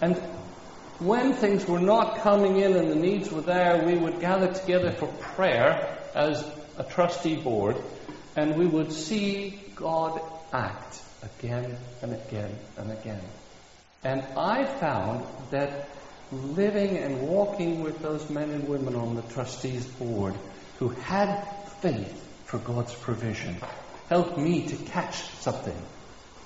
And 0.00 0.20
when 1.04 1.34
things 1.34 1.66
were 1.66 1.80
not 1.80 2.18
coming 2.18 2.58
in 2.58 2.76
and 2.76 2.90
the 2.90 2.96
needs 2.96 3.30
were 3.30 3.40
there, 3.40 3.84
we 3.84 3.94
would 3.94 4.20
gather 4.20 4.52
together 4.52 4.92
for 4.92 5.06
prayer 5.06 5.98
as 6.14 6.44
a 6.78 6.84
trustee 6.84 7.36
board, 7.36 7.76
and 8.36 8.56
we 8.56 8.66
would 8.66 8.92
see 8.92 9.60
God 9.74 10.20
act 10.52 11.00
again 11.22 11.76
and 12.02 12.12
again 12.12 12.56
and 12.76 12.92
again. 12.92 13.20
And 14.04 14.22
I 14.36 14.64
found 14.64 15.26
that 15.50 15.88
living 16.32 16.96
and 16.96 17.28
walking 17.28 17.82
with 17.82 18.00
those 18.00 18.28
men 18.30 18.50
and 18.50 18.68
women 18.68 18.94
on 18.96 19.16
the 19.16 19.22
trustees 19.22 19.84
board 19.86 20.34
who 20.78 20.88
had 20.88 21.42
faith 21.80 22.18
for 22.46 22.58
God's 22.58 22.94
provision 22.94 23.56
helped 24.08 24.38
me 24.38 24.66
to 24.66 24.76
catch 24.76 25.22
something 25.40 25.80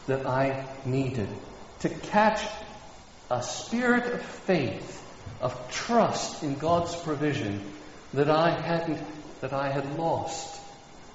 that 0.06 0.26
I 0.26 0.66
needed, 0.84 1.28
to 1.80 1.88
catch 1.88 2.42
a 3.30 3.42
spirit 3.42 4.12
of 4.12 4.22
faith, 4.22 5.02
of 5.40 5.70
trust 5.70 6.42
in 6.42 6.56
God's 6.56 6.94
provision 6.94 7.60
that 8.14 8.30
I 8.30 8.50
hadn't, 8.50 9.00
that 9.40 9.52
I 9.52 9.70
had 9.70 9.98
lost 9.98 10.60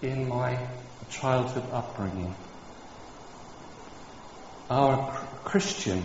in 0.02 0.28
my 0.28 0.68
childhood 1.10 1.64
upbringing. 1.72 2.36
Our 4.70 5.12
Christian 5.44 6.04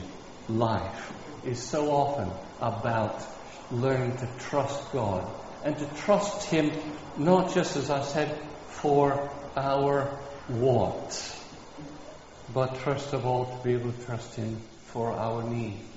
life 0.48 1.12
is 1.44 1.62
so 1.62 1.90
often 1.90 2.30
about 2.60 3.22
learning 3.70 4.16
to 4.18 4.28
trust 4.38 4.92
God 4.92 5.28
and 5.64 5.76
to 5.78 5.86
trust 5.96 6.48
Him 6.48 6.70
not 7.16 7.54
just, 7.54 7.76
as 7.76 7.90
I 7.90 8.02
said, 8.02 8.38
for 8.68 9.30
our 9.56 10.18
wants, 10.48 11.42
but 12.52 12.76
first 12.78 13.12
of 13.12 13.26
all 13.26 13.46
to 13.46 13.64
be 13.64 13.74
able 13.74 13.92
to 13.92 14.04
trust 14.04 14.36
Him 14.36 14.60
for 14.86 15.12
our 15.12 15.42
needs. 15.42 15.95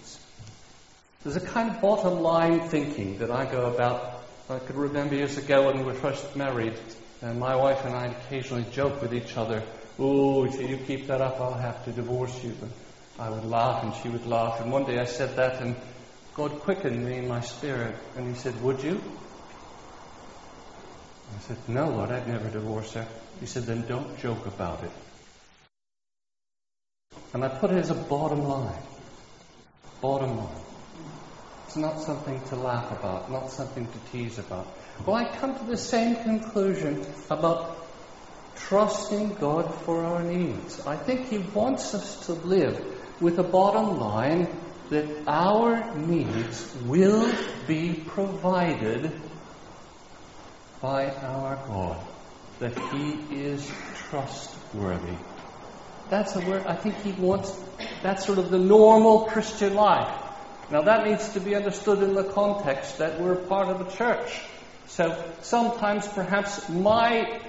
There's 1.23 1.36
a 1.36 1.41
kind 1.41 1.69
of 1.69 1.82
bottom 1.82 2.21
line 2.21 2.62
thinking 2.69 3.17
that 3.17 3.29
I 3.29 3.43
go 3.43 3.73
about. 3.73 4.23
I 4.49 4.60
could 4.60 4.77
remember 4.77 5.15
years 5.15 5.38
ago 5.38 5.65
when 5.65 5.77
we 5.79 5.84
were 5.84 5.93
first 5.93 6.34
married, 6.38 6.79
and 7.21 7.38
my 7.38 7.58
wife 7.58 7.84
and 7.84 7.93
I 7.93 8.08
occasionally 8.08 8.65
joke 8.71 9.01
with 9.01 9.13
each 9.13 9.36
other, 9.36 9.62
Oh, 10.01 10.45
if 10.45 10.62
you 10.62 10.77
keep 10.77 11.08
that 11.08 11.19
up, 11.19 11.41
I'll 11.41 11.53
have 11.53 11.84
to 11.84 11.91
divorce 11.91 12.41
you. 12.41 12.55
And 12.62 12.71
I 13.19 13.29
would 13.29 13.43
laugh, 13.43 13.84
and 13.84 13.93
she 13.95 14.08
would 14.08 14.25
laugh. 14.25 14.62
And 14.62 14.71
one 14.71 14.86
day 14.86 14.97
I 14.97 15.03
said 15.03 15.36
that, 15.36 15.62
and 15.62 15.75
God 16.36 16.58
quickened 16.62 17.03
me 17.03 17.17
in 17.17 17.27
my 17.27 17.41
spirit, 17.41 17.95
and 18.15 18.25
He 18.34 18.39
said, 18.39 18.62
Would 18.63 18.82
you? 18.82 19.01
I 21.36 21.39
said, 21.41 21.58
No, 21.67 21.89
Lord, 21.89 22.12
I'd 22.12 22.29
never 22.29 22.49
divorce 22.49 22.93
her. 22.93 23.05
He 23.41 23.45
said, 23.45 23.63
Then 23.63 23.86
don't 23.88 24.17
joke 24.19 24.45
about 24.45 24.86
it. 24.86 24.91
And 27.34 27.43
I 27.43 27.49
put 27.49 27.71
it 27.71 27.77
as 27.77 27.89
a 27.89 27.95
bottom 27.95 28.43
line. 28.43 28.82
Bottom 29.99 30.38
line. 30.38 30.68
It's 31.69 31.77
not 31.77 32.01
something 32.01 32.41
to 32.45 32.55
laugh 32.55 32.91
about, 32.91 33.32
not 33.32 33.51
something 33.51 33.86
to 33.86 33.99
tease 34.12 34.39
about. 34.39 34.65
Well, 35.05 35.15
I 35.15 35.25
come 35.38 35.55
to 35.55 35.65
the 35.65 35.77
same 35.77 36.15
conclusion 36.15 37.05
about 37.29 37.88
trusting 38.55 39.36
God 39.36 39.71
for 39.84 40.03
our 40.03 40.23
needs. 40.23 40.84
I 40.88 40.95
think 40.97 41.27
He 41.27 41.38
wants 41.38 41.93
us 41.93 42.25
to 42.25 42.34
live 42.34 42.84
with 43.21 43.38
a 43.38 43.43
bottom 43.43 43.99
line 43.99 44.47
that 44.89 45.05
our 45.27 45.95
needs 45.95 46.75
will 46.86 47.32
be 47.67 47.93
provided 47.93 49.12
by 50.82 51.12
our 51.12 51.55
God 51.67 52.03
that 52.58 52.75
He 52.93 53.41
is 53.43 53.71
trustworthy. 54.10 55.17
That's 56.10 56.36
a 56.36 56.39
word 56.49 56.65
I 56.65 56.73
think 56.73 56.95
He 57.03 57.12
wants, 57.12 57.55
that's 58.01 58.25
sort 58.25 58.39
of 58.39 58.49
the 58.49 58.58
normal 58.58 59.25
Christian 59.25 59.75
life. 59.75 60.28
Now 60.71 60.84
that 60.84 61.05
needs 61.08 61.34
to 61.34 61.39
be 61.39 61.55
understood 61.55 62.03
in 62.03 62.13
the 62.13 62.23
context 62.23 62.99
that 62.99 63.19
we're 63.19 63.36
part 63.36 63.69
of 63.69 63.82
a 63.82 63.91
church. 63.91 64.41
So 64.88 65.23
sometimes 65.41 66.08
perhaps 66.08 66.69
my 66.69 67.39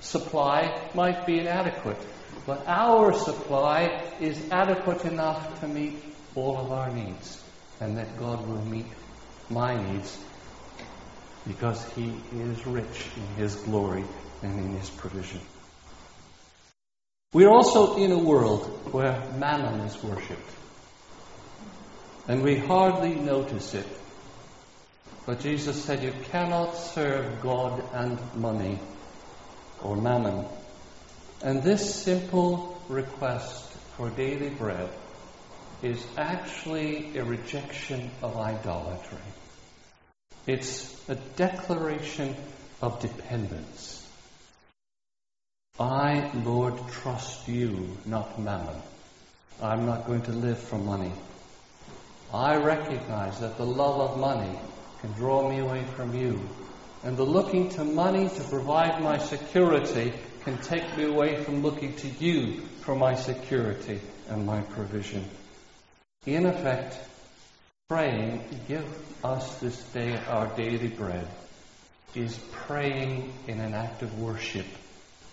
supply 0.00 0.80
might 0.94 1.26
be 1.26 1.38
inadequate, 1.40 1.98
but 2.46 2.66
our 2.66 3.12
supply 3.12 4.02
is 4.20 4.38
adequate 4.50 5.04
enough 5.04 5.60
to 5.60 5.68
meet 5.68 6.02
all 6.34 6.56
of 6.56 6.72
our 6.72 6.90
needs, 6.90 7.42
and 7.80 7.98
that 7.98 8.18
God 8.18 8.46
will 8.46 8.64
meet 8.64 8.86
my 9.50 9.76
needs 9.82 10.18
because 11.46 11.84
He 11.94 12.14
is 12.34 12.66
rich 12.66 13.06
in 13.16 13.26
His 13.36 13.56
glory 13.56 14.04
and 14.42 14.58
in 14.58 14.78
His 14.78 14.88
provision. 14.88 15.40
We're 17.32 17.50
also 17.50 17.96
in 17.96 18.10
a 18.10 18.18
world 18.18 18.64
where 18.92 19.22
mammon 19.36 19.80
is 19.80 20.02
worshipped. 20.02 20.50
And 22.30 22.44
we 22.44 22.58
hardly 22.58 23.16
notice 23.16 23.74
it. 23.74 23.88
But 25.26 25.40
Jesus 25.40 25.84
said 25.84 26.04
you 26.04 26.12
cannot 26.30 26.76
serve 26.76 27.42
God 27.42 27.82
and 27.92 28.20
money 28.36 28.78
or 29.82 29.96
mammon. 29.96 30.44
And 31.42 31.60
this 31.60 31.92
simple 31.92 32.80
request 32.88 33.64
for 33.96 34.10
daily 34.10 34.50
bread 34.50 34.90
is 35.82 36.00
actually 36.16 37.18
a 37.18 37.24
rejection 37.24 38.12
of 38.22 38.36
idolatry. 38.36 39.26
It's 40.46 40.94
a 41.08 41.16
declaration 41.34 42.36
of 42.80 43.00
dependence. 43.00 44.06
I, 45.80 46.30
Lord, 46.44 46.74
trust 46.90 47.48
you, 47.48 47.96
not 48.06 48.38
mammon. 48.40 48.76
I'm 49.60 49.84
not 49.84 50.06
going 50.06 50.22
to 50.22 50.32
live 50.32 50.60
for 50.60 50.78
money. 50.78 51.10
I 52.32 52.56
recognize 52.56 53.40
that 53.40 53.56
the 53.56 53.66
love 53.66 54.12
of 54.12 54.20
money 54.20 54.56
can 55.00 55.12
draw 55.14 55.48
me 55.48 55.58
away 55.58 55.82
from 55.96 56.14
you. 56.14 56.40
And 57.02 57.16
the 57.16 57.24
looking 57.24 57.70
to 57.70 57.84
money 57.84 58.28
to 58.28 58.42
provide 58.44 59.02
my 59.02 59.18
security 59.18 60.12
can 60.44 60.56
take 60.58 60.96
me 60.96 61.04
away 61.04 61.42
from 61.42 61.62
looking 61.62 61.94
to 61.96 62.08
you 62.08 62.60
for 62.82 62.94
my 62.94 63.16
security 63.16 64.00
and 64.28 64.46
my 64.46 64.60
provision. 64.60 65.24
In 66.24 66.46
effect, 66.46 66.96
praying, 67.88 68.44
give 68.68 68.86
us 69.24 69.58
this 69.58 69.82
day 69.92 70.16
our 70.28 70.46
daily 70.54 70.88
bread, 70.88 71.26
is 72.14 72.38
praying 72.52 73.32
in 73.48 73.58
an 73.58 73.74
act 73.74 74.02
of 74.02 74.20
worship. 74.20 74.66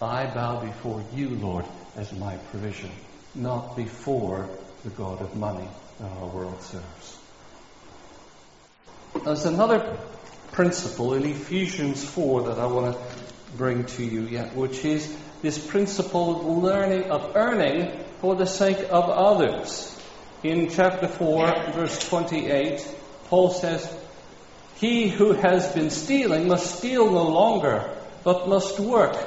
I 0.02 0.26
bow 0.26 0.62
before 0.62 1.04
you, 1.14 1.30
Lord, 1.30 1.66
as 1.96 2.12
my 2.14 2.38
provision, 2.50 2.92
not 3.36 3.76
before 3.76 4.50
the 4.84 4.90
God 4.90 5.22
of 5.22 5.36
money 5.36 5.68
our 6.02 6.28
world 6.28 6.62
serves. 6.62 7.18
There's 9.24 9.46
another 9.46 9.98
principle 10.52 11.14
in 11.14 11.26
Ephesians 11.26 12.04
4 12.04 12.44
that 12.50 12.60
I 12.60 12.66
want 12.68 12.96
to 12.96 13.02
bring 13.56 13.86
to 13.86 14.04
you 14.04 14.22
yet, 14.22 14.56
which 14.56 14.86
is 14.86 15.16
this 15.42 15.58
principle 15.58 16.40
of 16.40 16.64
learning, 16.64 17.12
of 17.12 17.36
earning 17.36 18.04
for 18.22 18.36
the 18.36 18.46
sake 18.46 18.80
of 18.90 19.10
others. 19.10 19.94
In 20.44 20.70
chapter 20.70 21.08
4, 21.08 21.72
verse 21.74 22.08
28, 22.10 22.88
Paul 23.26 23.50
says, 23.50 23.92
He 24.76 25.10
who 25.10 25.34
has 25.34 25.72
been 25.74 25.90
stealing 25.90 26.48
must 26.48 26.78
steal 26.78 27.12
no 27.12 27.28
longer, 27.28 27.90
but 28.24 28.48
must 28.48 28.80
work, 28.80 29.18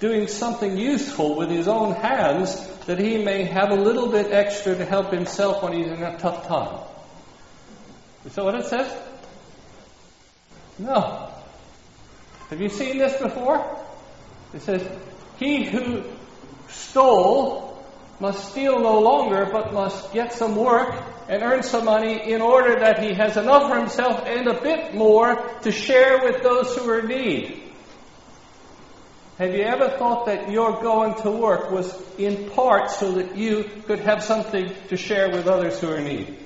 doing 0.00 0.28
something 0.28 0.76
useful 0.76 1.36
with 1.36 1.50
his 1.50 1.68
own 1.68 1.94
hands, 1.94 2.66
that 2.86 2.98
he 2.98 3.22
may 3.22 3.44
have 3.44 3.70
a 3.70 3.74
little 3.74 4.08
bit 4.08 4.32
extra 4.32 4.74
to 4.76 4.84
help 4.84 5.12
himself 5.12 5.62
when 5.62 5.72
he's 5.72 5.88
in 5.88 6.02
a 6.02 6.18
tough 6.18 6.46
time. 6.46 6.78
Is 8.24 8.34
that 8.34 8.44
what 8.44 8.54
it 8.54 8.66
says? 8.66 8.92
No. 10.78 11.32
Have 12.50 12.60
you 12.60 12.68
seen 12.68 12.98
this 12.98 13.20
before? 13.20 13.84
It 14.54 14.62
says, 14.62 14.86
He 15.38 15.64
who 15.64 16.04
stole 16.68 17.84
must 18.20 18.50
steal 18.50 18.78
no 18.80 19.00
longer, 19.00 19.48
but 19.50 19.72
must 19.72 20.12
get 20.12 20.32
some 20.32 20.56
work 20.56 20.94
and 21.28 21.42
earn 21.42 21.62
some 21.62 21.84
money 21.84 22.30
in 22.32 22.40
order 22.40 22.78
that 22.78 23.02
he 23.02 23.14
has 23.14 23.36
enough 23.36 23.70
for 23.70 23.78
himself 23.78 24.24
and 24.26 24.46
a 24.46 24.60
bit 24.60 24.94
more 24.94 25.50
to 25.62 25.72
share 25.72 26.22
with 26.22 26.42
those 26.42 26.74
who 26.76 26.88
are 26.88 27.00
in 27.00 27.08
need. 27.08 27.65
Have 29.38 29.54
you 29.54 29.64
ever 29.64 29.90
thought 29.90 30.26
that 30.26 30.50
your 30.50 30.80
going 30.80 31.14
to 31.16 31.30
work 31.30 31.70
was 31.70 31.94
in 32.16 32.48
part 32.50 32.90
so 32.90 33.12
that 33.12 33.36
you 33.36 33.64
could 33.86 33.98
have 33.98 34.24
something 34.24 34.72
to 34.88 34.96
share 34.96 35.28
with 35.28 35.46
others 35.46 35.78
who 35.78 35.90
are 35.90 35.96
in 35.96 36.04
need? 36.04 36.38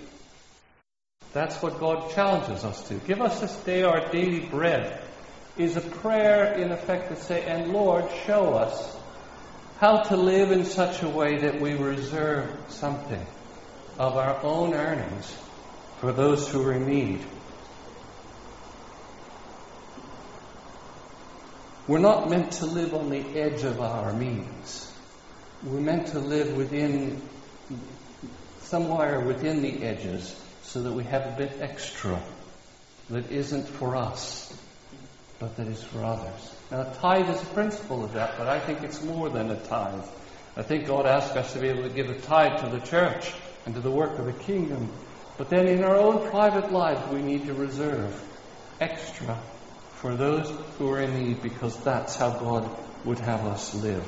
That's 1.32 1.62
what 1.62 1.78
God 1.78 2.10
challenges 2.10 2.64
us 2.64 2.88
to. 2.88 2.94
Give 2.94 3.20
us 3.20 3.40
this 3.40 3.54
day 3.58 3.84
our 3.84 4.10
daily 4.10 4.40
bread 4.40 5.00
is 5.56 5.76
a 5.76 5.80
prayer 5.80 6.54
in 6.54 6.72
effect 6.72 7.10
to 7.10 7.16
say, 7.16 7.44
and 7.44 7.72
Lord, 7.72 8.06
show 8.26 8.54
us 8.54 8.96
how 9.78 10.02
to 10.02 10.16
live 10.16 10.50
in 10.50 10.64
such 10.64 11.04
a 11.04 11.08
way 11.08 11.38
that 11.38 11.60
we 11.60 11.74
reserve 11.74 12.50
something 12.70 13.24
of 14.00 14.16
our 14.16 14.42
own 14.42 14.74
earnings 14.74 15.32
for 16.00 16.12
those 16.12 16.48
who 16.48 16.66
are 16.66 16.72
in 16.72 16.88
need. 16.88 17.24
We're 21.90 21.98
not 21.98 22.30
meant 22.30 22.52
to 22.52 22.66
live 22.66 22.94
on 22.94 23.10
the 23.10 23.26
edge 23.36 23.64
of 23.64 23.80
our 23.80 24.12
means. 24.12 24.88
We're 25.64 25.80
meant 25.80 26.06
to 26.12 26.20
live 26.20 26.56
within, 26.56 27.20
somewhere 28.60 29.18
within 29.18 29.60
the 29.60 29.82
edges, 29.82 30.40
so 30.62 30.82
that 30.82 30.92
we 30.92 31.02
have 31.02 31.26
a 31.26 31.34
bit 31.36 31.60
extra 31.60 32.22
that 33.08 33.32
isn't 33.32 33.66
for 33.66 33.96
us, 33.96 34.56
but 35.40 35.56
that 35.56 35.66
is 35.66 35.82
for 35.82 36.04
others. 36.04 36.54
Now, 36.70 36.84
tithe 36.84 37.28
is 37.28 37.42
a 37.42 37.46
principle 37.46 38.04
of 38.04 38.12
that, 38.12 38.38
but 38.38 38.46
I 38.46 38.60
think 38.60 38.84
it's 38.84 39.02
more 39.02 39.28
than 39.28 39.50
a 39.50 39.56
tithe. 39.56 40.04
I 40.56 40.62
think 40.62 40.86
God 40.86 41.06
asks 41.06 41.34
us 41.34 41.54
to 41.54 41.58
be 41.58 41.70
able 41.70 41.82
to 41.82 41.88
give 41.88 42.08
a 42.08 42.20
tithe 42.20 42.60
to 42.60 42.68
the 42.68 42.86
church 42.86 43.32
and 43.66 43.74
to 43.74 43.80
the 43.80 43.90
work 43.90 44.16
of 44.16 44.26
the 44.26 44.44
kingdom. 44.44 44.92
But 45.38 45.50
then 45.50 45.66
in 45.66 45.82
our 45.82 45.96
own 45.96 46.30
private 46.30 46.70
lives, 46.70 47.12
we 47.12 47.20
need 47.20 47.46
to 47.46 47.54
reserve 47.54 48.14
extra 48.80 49.36
for 50.00 50.16
those 50.16 50.50
who 50.78 50.90
are 50.90 51.00
in 51.00 51.26
need 51.26 51.42
because 51.42 51.76
that's 51.84 52.16
how 52.16 52.30
God 52.30 52.70
would 53.04 53.18
have 53.18 53.44
us 53.44 53.74
live. 53.74 54.04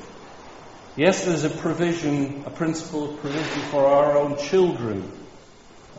Yes, 0.95 1.25
there's 1.25 1.43
a 1.43 1.51
provision, 1.51 2.43
a 2.47 2.49
principle 2.49 3.11
of 3.11 3.19
provision 3.19 3.61
for 3.69 3.85
our 3.85 4.17
own 4.17 4.37
children. 4.37 5.11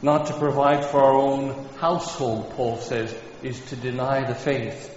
Not 0.03 0.27
to 0.27 0.33
provide 0.35 0.85
for 0.85 1.01
our 1.01 1.15
own 1.15 1.69
household, 1.79 2.51
Paul 2.51 2.79
says, 2.79 3.15
is 3.43 3.61
to 3.67 3.77
deny 3.77 4.27
the 4.27 4.35
faith. 4.35 4.91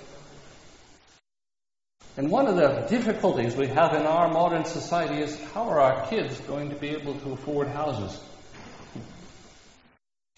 And 2.17 2.31
one 2.31 2.47
of 2.47 2.55
the 2.55 2.87
difficulties 2.89 3.55
we 3.55 3.67
have 3.67 3.93
in 3.93 4.01
our 4.07 4.27
modern 4.27 4.65
society 4.65 5.21
is 5.21 5.39
how 5.53 5.69
are 5.69 5.79
our 5.79 6.07
kids 6.07 6.39
going 6.41 6.71
to 6.71 6.75
be 6.75 6.89
able 6.89 7.19
to 7.19 7.33
afford 7.33 7.67
houses? 7.67 8.19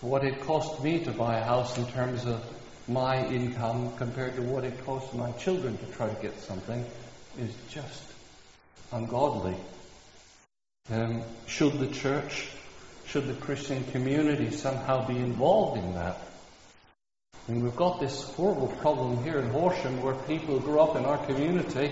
What 0.01 0.25
it 0.25 0.41
cost 0.41 0.83
me 0.83 1.03
to 1.05 1.11
buy 1.11 1.37
a 1.39 1.43
house 1.43 1.77
in 1.77 1.85
terms 1.87 2.25
of 2.25 2.43
my 2.89 3.25
income 3.27 3.93
compared 3.97 4.35
to 4.35 4.41
what 4.41 4.63
it 4.63 4.85
costs 4.85 5.13
my 5.13 5.31
children 5.33 5.77
to 5.77 5.85
try 5.87 6.07
to 6.07 6.21
get 6.21 6.39
something 6.39 6.83
is 7.37 7.53
just 7.69 8.03
ungodly. 8.91 9.55
Um, 10.91 11.21
should 11.45 11.73
the 11.73 11.87
church, 11.87 12.49
should 13.05 13.27
the 13.27 13.35
Christian 13.35 13.83
community 13.91 14.49
somehow 14.51 15.05
be 15.07 15.17
involved 15.17 15.77
in 15.79 15.93
that? 15.93 16.17
And 17.47 17.63
we've 17.63 17.75
got 17.75 17.99
this 17.99 18.23
horrible 18.33 18.67
problem 18.67 19.23
here 19.23 19.39
in 19.39 19.49
Horsham 19.49 20.01
where 20.01 20.15
people 20.15 20.59
grow 20.59 20.83
up 20.83 20.95
in 20.95 21.05
our 21.05 21.23
community, 21.25 21.91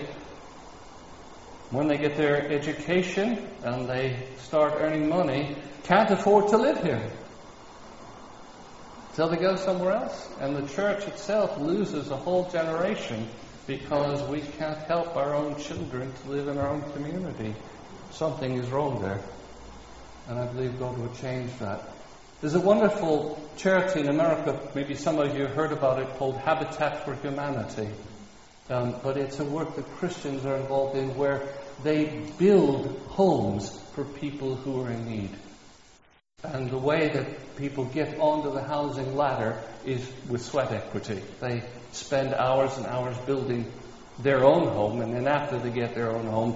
when 1.70 1.86
they 1.86 1.98
get 1.98 2.16
their 2.16 2.48
education 2.50 3.46
and 3.62 3.88
they 3.88 4.16
start 4.38 4.74
earning 4.78 5.08
money, 5.08 5.56
can't 5.84 6.10
afford 6.10 6.48
to 6.48 6.56
live 6.56 6.82
here. 6.82 7.10
So 9.18 9.26
they 9.26 9.36
go 9.36 9.56
somewhere 9.56 9.96
else. 9.96 10.28
And 10.38 10.54
the 10.54 10.72
church 10.72 11.08
itself 11.08 11.58
loses 11.58 12.12
a 12.12 12.16
whole 12.16 12.48
generation 12.50 13.26
because 13.66 14.22
we 14.28 14.42
can't 14.42 14.78
help 14.84 15.16
our 15.16 15.34
own 15.34 15.58
children 15.58 16.12
to 16.22 16.30
live 16.30 16.46
in 16.46 16.56
our 16.56 16.68
own 16.68 16.82
community. 16.92 17.52
Something 18.12 18.52
is 18.52 18.68
wrong 18.68 19.02
there. 19.02 19.20
And 20.28 20.38
I 20.38 20.46
believe 20.46 20.78
God 20.78 20.96
will 20.98 21.12
change 21.14 21.50
that. 21.58 21.80
There's 22.40 22.54
a 22.54 22.60
wonderful 22.60 23.42
charity 23.56 24.02
in 24.02 24.08
America, 24.08 24.56
maybe 24.76 24.94
some 24.94 25.18
of 25.18 25.36
you 25.36 25.48
heard 25.48 25.72
about 25.72 26.00
it, 26.00 26.08
called 26.16 26.36
Habitat 26.36 27.04
for 27.04 27.16
Humanity. 27.16 27.88
Um, 28.70 28.94
but 29.02 29.16
it's 29.16 29.40
a 29.40 29.44
work 29.44 29.74
that 29.74 29.96
Christians 29.96 30.46
are 30.46 30.58
involved 30.58 30.96
in 30.96 31.16
where 31.16 31.48
they 31.82 32.24
build 32.38 33.02
homes 33.08 33.80
for 33.96 34.04
people 34.04 34.54
who 34.54 34.80
are 34.80 34.92
in 34.92 35.10
need. 35.10 35.30
And 36.44 36.70
the 36.70 36.78
way 36.78 37.08
that 37.08 37.56
people 37.56 37.84
get 37.86 38.20
onto 38.20 38.52
the 38.52 38.62
housing 38.62 39.16
ladder 39.16 39.60
is 39.84 40.08
with 40.28 40.40
sweat 40.40 40.70
equity. 40.70 41.20
They 41.40 41.64
spend 41.90 42.32
hours 42.32 42.76
and 42.76 42.86
hours 42.86 43.18
building 43.26 43.66
their 44.20 44.44
own 44.44 44.68
home, 44.68 45.00
and 45.00 45.12
then 45.12 45.26
after 45.26 45.58
they 45.58 45.70
get 45.70 45.96
their 45.96 46.12
own 46.12 46.26
home, 46.26 46.54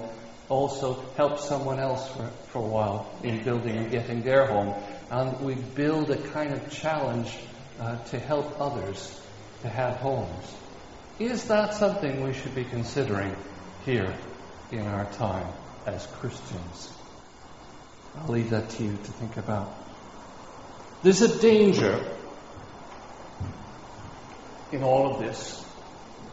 also 0.48 1.04
help 1.16 1.40
someone 1.40 1.80
else 1.80 2.06
for, 2.12 2.28
for 2.50 2.58
a 2.58 2.68
while 2.68 3.10
in 3.24 3.42
building 3.42 3.76
and 3.76 3.90
getting 3.90 4.22
their 4.22 4.46
home. 4.46 4.72
And 5.10 5.40
we 5.40 5.56
build 5.56 6.12
a 6.12 6.28
kind 6.28 6.52
of 6.52 6.70
challenge 6.70 7.36
uh, 7.80 7.96
to 8.04 8.20
help 8.20 8.60
others 8.60 9.20
to 9.62 9.68
have 9.68 9.96
homes. 9.96 10.54
Is 11.18 11.46
that 11.46 11.74
something 11.74 12.22
we 12.22 12.34
should 12.34 12.54
be 12.54 12.64
considering 12.64 13.34
here 13.84 14.14
in 14.70 14.86
our 14.86 15.10
time 15.14 15.48
as 15.86 16.06
Christians? 16.06 16.92
I'll 18.18 18.33
leave 18.33 18.51
that 18.51 18.70
to 18.70 18.85
you 18.85 18.90
to 18.90 19.12
think 19.12 19.37
about. 19.37 19.75
There's 21.03 21.22
a 21.22 21.38
danger 21.40 22.05
in 24.70 24.83
all 24.83 25.14
of 25.14 25.20
this. 25.20 25.64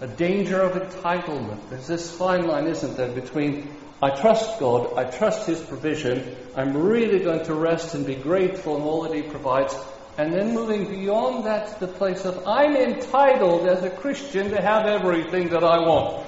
A 0.01 0.07
danger 0.07 0.61
of 0.61 0.73
entitlement. 0.73 1.69
There's 1.69 1.87
this 1.87 2.15
fine 2.15 2.47
line, 2.47 2.67
isn't 2.67 2.95
there, 2.95 3.11
between 3.11 3.69
I 4.01 4.11
trust 4.11 4.59
God, 4.59 4.97
I 4.97 5.03
trust 5.03 5.45
His 5.45 5.59
provision, 5.59 6.35
I'm 6.55 6.77
really 6.77 7.19
going 7.19 7.43
to 7.45 7.53
rest 7.53 7.95
and 7.95 8.05
be 8.05 8.15
grateful 8.15 8.77
in 8.77 8.83
all 8.83 9.01
that 9.03 9.13
He 9.13 9.23
provides, 9.23 9.75
and 10.17 10.33
then 10.33 10.53
moving 10.53 10.89
beyond 10.89 11.45
that 11.45 11.73
to 11.73 11.85
the 11.85 11.91
place 11.91 12.23
of 12.23 12.47
I'm 12.47 12.77
entitled 12.77 13.67
as 13.67 13.83
a 13.83 13.89
Christian 13.89 14.51
to 14.51 14.61
have 14.61 14.85
everything 14.85 15.49
that 15.49 15.65
I 15.65 15.79
want. 15.79 16.25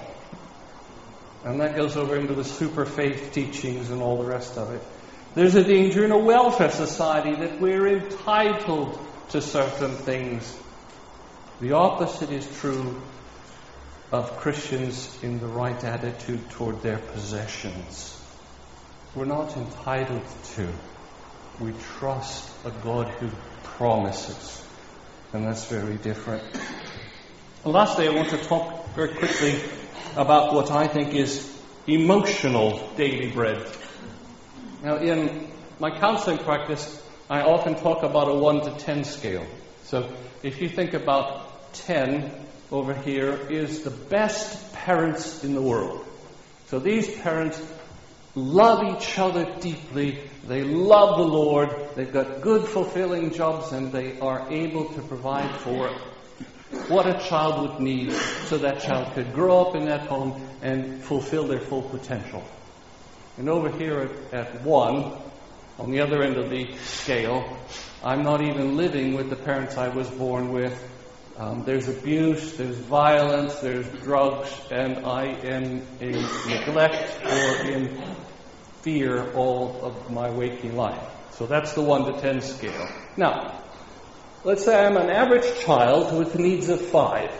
And 1.46 1.62
that 1.62 1.76
goes 1.76 1.96
over 1.96 2.18
into 2.18 2.34
the 2.34 2.44
super 2.44 2.86
faith 2.86 3.32
teachings 3.32 3.90
and 3.90 4.02
all 4.02 4.22
the 4.22 4.28
rest 4.28 4.58
of 4.58 4.72
it. 4.74 4.82
There's 5.34 5.56
a 5.56 5.64
danger 5.64 6.04
in 6.04 6.12
a 6.12 6.18
welfare 6.18 6.72
society 6.72 7.34
that 7.34 7.62
we're 7.62 7.88
entitled 7.88 9.00
to 9.30 9.42
certain 9.42 9.96
things. 9.96 10.58
The 11.62 11.72
opposite 11.72 12.32
is 12.32 12.46
true 12.60 13.02
of 14.12 14.36
Christians 14.40 15.18
in 15.24 15.40
the 15.40 15.48
right 15.48 15.82
attitude 15.86 16.50
toward 16.50 16.82
their 16.82 16.98
possessions. 16.98 18.22
We're 19.16 19.24
not 19.24 19.56
entitled 19.56 20.26
to. 20.56 20.68
We 21.62 21.74
trust 21.98 22.50
a 22.66 22.72
God 22.84 23.08
who 23.08 23.30
promises. 23.64 24.62
And 25.32 25.46
that's 25.46 25.66
very 25.68 25.96
different. 25.96 26.44
lastly, 27.64 28.10
I 28.10 28.12
want 28.12 28.32
to 28.32 28.38
talk 28.38 28.86
very 28.96 29.16
quickly 29.16 29.62
about 30.18 30.54
what 30.54 30.72
I 30.72 30.88
think 30.88 31.14
is 31.14 31.58
emotional 31.88 32.90
daily 32.98 33.32
bread. 33.32 33.66
Now, 34.84 34.98
in 34.98 35.48
my 35.80 35.92
counseling 36.00 36.40
practice, 36.40 37.02
I 37.30 37.42
often 37.42 37.76
talk 37.76 38.04
about 38.04 38.30
a 38.30 38.34
1 38.34 38.62
to 38.62 38.72
10 38.80 39.04
scale. 39.04 39.46
So 39.84 40.12
if 40.42 40.62
you 40.62 40.70
think 40.70 40.94
about 40.94 41.74
10, 41.74 42.32
over 42.72 42.94
here 42.94 43.34
is 43.50 43.84
the 43.84 43.92
best 43.92 44.74
parents 44.74 45.44
in 45.44 45.54
the 45.54 45.62
world. 45.62 46.06
So 46.68 46.80
these 46.80 47.16
parents 47.20 47.62
love 48.34 48.96
each 48.96 49.20
other 49.20 49.46
deeply. 49.60 50.20
They 50.48 50.64
love 50.64 51.18
the 51.18 51.26
Lord. 51.26 51.70
They've 51.96 52.12
got 52.12 52.42
good, 52.42 52.68
fulfilling 52.68 53.32
jobs, 53.32 53.74
and 53.74 53.92
they 53.92 54.20
are 54.20 54.52
able 54.52 54.86
to 54.94 55.02
provide 55.02 55.54
for 55.60 55.90
what 56.88 57.06
a 57.06 57.20
child 57.28 57.70
would 57.70 57.82
need 57.82 58.14
so 58.46 58.58
that 58.60 58.82
child 58.82 59.14
could 59.14 59.34
grow 59.34 59.68
up 59.68 59.76
in 59.76 59.86
that 59.86 60.08
home 60.08 60.42
and 60.62 61.04
fulfill 61.04 61.46
their 61.46 61.60
full 61.60 61.84
potential. 61.84 62.44
And 63.38 63.50
over 63.50 63.70
here 63.70 64.12
at, 64.32 64.34
at 64.34 64.62
one, 64.62 65.14
on 65.80 65.92
the 65.92 66.02
other 66.02 66.22
end 66.22 66.38
of 66.38 66.50
the 66.50 66.76
scale, 66.78 67.58
I'm 68.04 68.24
not 68.24 68.42
even 68.42 68.78
living 68.78 69.14
with 69.14 69.30
the 69.30 69.36
parents 69.36 69.78
I 69.78 69.88
was 69.88 70.10
born 70.10 70.52
with. 70.52 70.90
Um, 71.38 71.64
there's 71.64 71.88
abuse, 71.88 72.58
there's 72.58 72.78
violence, 72.78 73.56
there's 73.60 73.88
drugs, 74.04 74.50
and 74.70 75.06
I 75.06 75.26
am 75.26 75.82
in 76.00 76.26
neglect 76.48 77.26
or 77.26 77.66
in 77.66 78.16
fear 78.82 79.32
all 79.34 79.80
of 79.82 80.12
my 80.12 80.30
waking 80.30 80.76
life. 80.76 81.02
So 81.32 81.48
that's 81.48 81.74
the 81.74 81.82
1 81.82 82.14
to 82.14 82.22
10 82.22 82.42
scale. 82.42 82.88
Now, 83.18 83.62
let's 84.44 84.66
say 84.66 84.86
I'm 84.86 84.98
an 84.98 85.10
average 85.10 85.60
child 85.62 86.18
with 86.18 86.38
needs 86.38 86.70
of 86.70 86.82
5. 86.82 87.32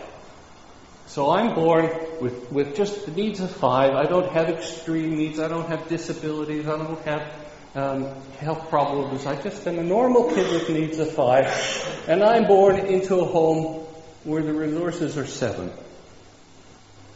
So 1.12 1.30
I'm 1.30 1.54
born 1.54 1.90
with, 2.22 2.50
with 2.50 2.74
just 2.74 3.04
the 3.04 3.12
needs 3.12 3.40
of 3.40 3.50
5. 3.50 3.90
I 3.92 4.04
don't 4.04 4.32
have 4.32 4.48
extreme 4.48 5.18
needs, 5.18 5.38
I 5.38 5.46
don't 5.46 5.68
have 5.68 5.86
disabilities, 5.86 6.66
I 6.66 6.78
don't 6.78 7.02
have 7.02 7.34
um, 7.74 8.04
health 8.38 8.70
problems. 8.70 9.26
I 9.26 9.36
just 9.42 9.66
am 9.66 9.78
a 9.78 9.82
normal 9.82 10.30
kid 10.30 10.50
with 10.50 10.70
needs 10.70 10.98
of 11.00 11.12
5. 11.12 12.06
And 12.08 12.24
I'm 12.24 12.46
born 12.46 12.78
into 12.78 13.16
a 13.16 13.26
home 13.26 13.84
where 14.24 14.42
the 14.42 14.54
resources 14.54 15.18
are 15.18 15.26
seven. 15.26 15.70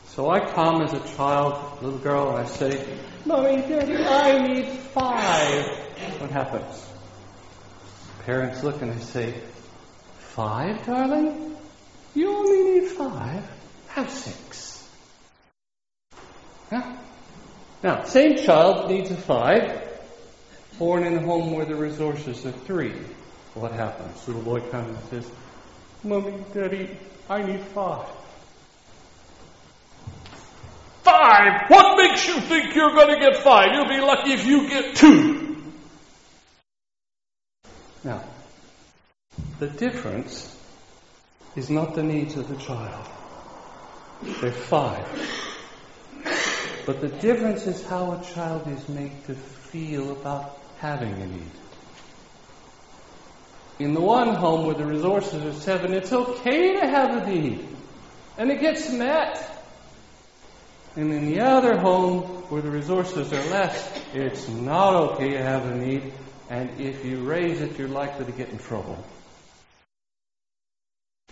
So 0.08 0.28
I 0.28 0.40
come 0.40 0.82
as 0.82 0.92
a 0.92 1.00
child, 1.16 1.82
little 1.82 1.98
girl, 1.98 2.36
and 2.36 2.46
I 2.46 2.50
say, 2.50 2.98
Mommy, 3.24 3.62
Daddy, 3.62 3.96
I 3.96 4.46
need 4.46 4.68
five. 4.68 5.64
What 6.20 6.30
happens? 6.32 6.86
Parents 8.26 8.62
look 8.62 8.82
and 8.82 8.92
they 8.92 9.02
say, 9.02 9.40
Five, 10.18 10.84
darling? 10.84 11.56
You 12.14 12.36
only 12.36 12.78
need 12.78 12.88
five. 12.90 13.55
Have 13.96 14.10
six. 14.10 14.86
Yeah? 16.70 16.98
Now, 17.82 18.04
same 18.04 18.36
child 18.36 18.90
needs 18.90 19.10
a 19.10 19.16
five, 19.16 19.88
born 20.78 21.04
in 21.04 21.16
a 21.16 21.20
home 21.22 21.52
where 21.52 21.64
the 21.64 21.76
resources 21.76 22.44
are 22.44 22.52
three. 22.52 22.92
What 23.54 23.72
happens? 23.72 24.28
Little 24.28 24.42
boy 24.42 24.60
comes 24.70 24.90
and 24.90 25.08
says, 25.08 25.32
Mommy, 26.04 26.34
Daddy, 26.52 26.94
I 27.30 27.42
need 27.42 27.60
five. 27.60 28.06
Five? 31.02 31.70
What 31.70 31.96
makes 31.96 32.28
you 32.28 32.38
think 32.42 32.74
you're 32.74 32.92
going 32.92 33.14
to 33.14 33.18
get 33.18 33.38
five? 33.38 33.68
You'll 33.72 33.88
be 33.88 34.02
lucky 34.02 34.32
if 34.32 34.44
you 34.44 34.68
get 34.68 34.94
two. 34.94 35.56
Now, 38.04 38.22
the 39.58 39.68
difference 39.68 40.54
is 41.56 41.70
not 41.70 41.94
the 41.94 42.02
needs 42.02 42.36
of 42.36 42.46
the 42.48 42.56
child. 42.56 43.06
They're 44.22 44.50
five. 44.50 45.06
But 46.86 47.00
the 47.00 47.08
difference 47.08 47.66
is 47.66 47.84
how 47.84 48.12
a 48.12 48.24
child 48.24 48.68
is 48.68 48.88
made 48.88 49.12
to 49.26 49.34
feel 49.34 50.12
about 50.12 50.58
having 50.78 51.12
a 51.12 51.26
need. 51.26 51.50
In 53.78 53.92
the 53.92 54.00
one 54.00 54.34
home 54.34 54.66
where 54.66 54.74
the 54.74 54.86
resources 54.86 55.44
are 55.44 55.60
seven, 55.60 55.92
it's 55.92 56.12
okay 56.12 56.80
to 56.80 56.86
have 56.86 57.16
a 57.16 57.30
need. 57.30 57.66
And 58.38 58.50
it 58.50 58.60
gets 58.60 58.90
met. 58.90 59.52
And 60.94 61.12
in 61.12 61.26
the 61.26 61.40
other 61.40 61.76
home 61.76 62.22
where 62.48 62.62
the 62.62 62.70
resources 62.70 63.32
are 63.32 63.50
less, 63.50 63.90
it's 64.14 64.48
not 64.48 64.94
okay 64.94 65.32
to 65.32 65.42
have 65.42 65.66
a 65.66 65.74
need. 65.74 66.12
And 66.48 66.80
if 66.80 67.04
you 67.04 67.24
raise 67.24 67.60
it, 67.60 67.78
you're 67.78 67.88
likely 67.88 68.24
to 68.24 68.32
get 68.32 68.48
in 68.48 68.58
trouble. 68.58 69.04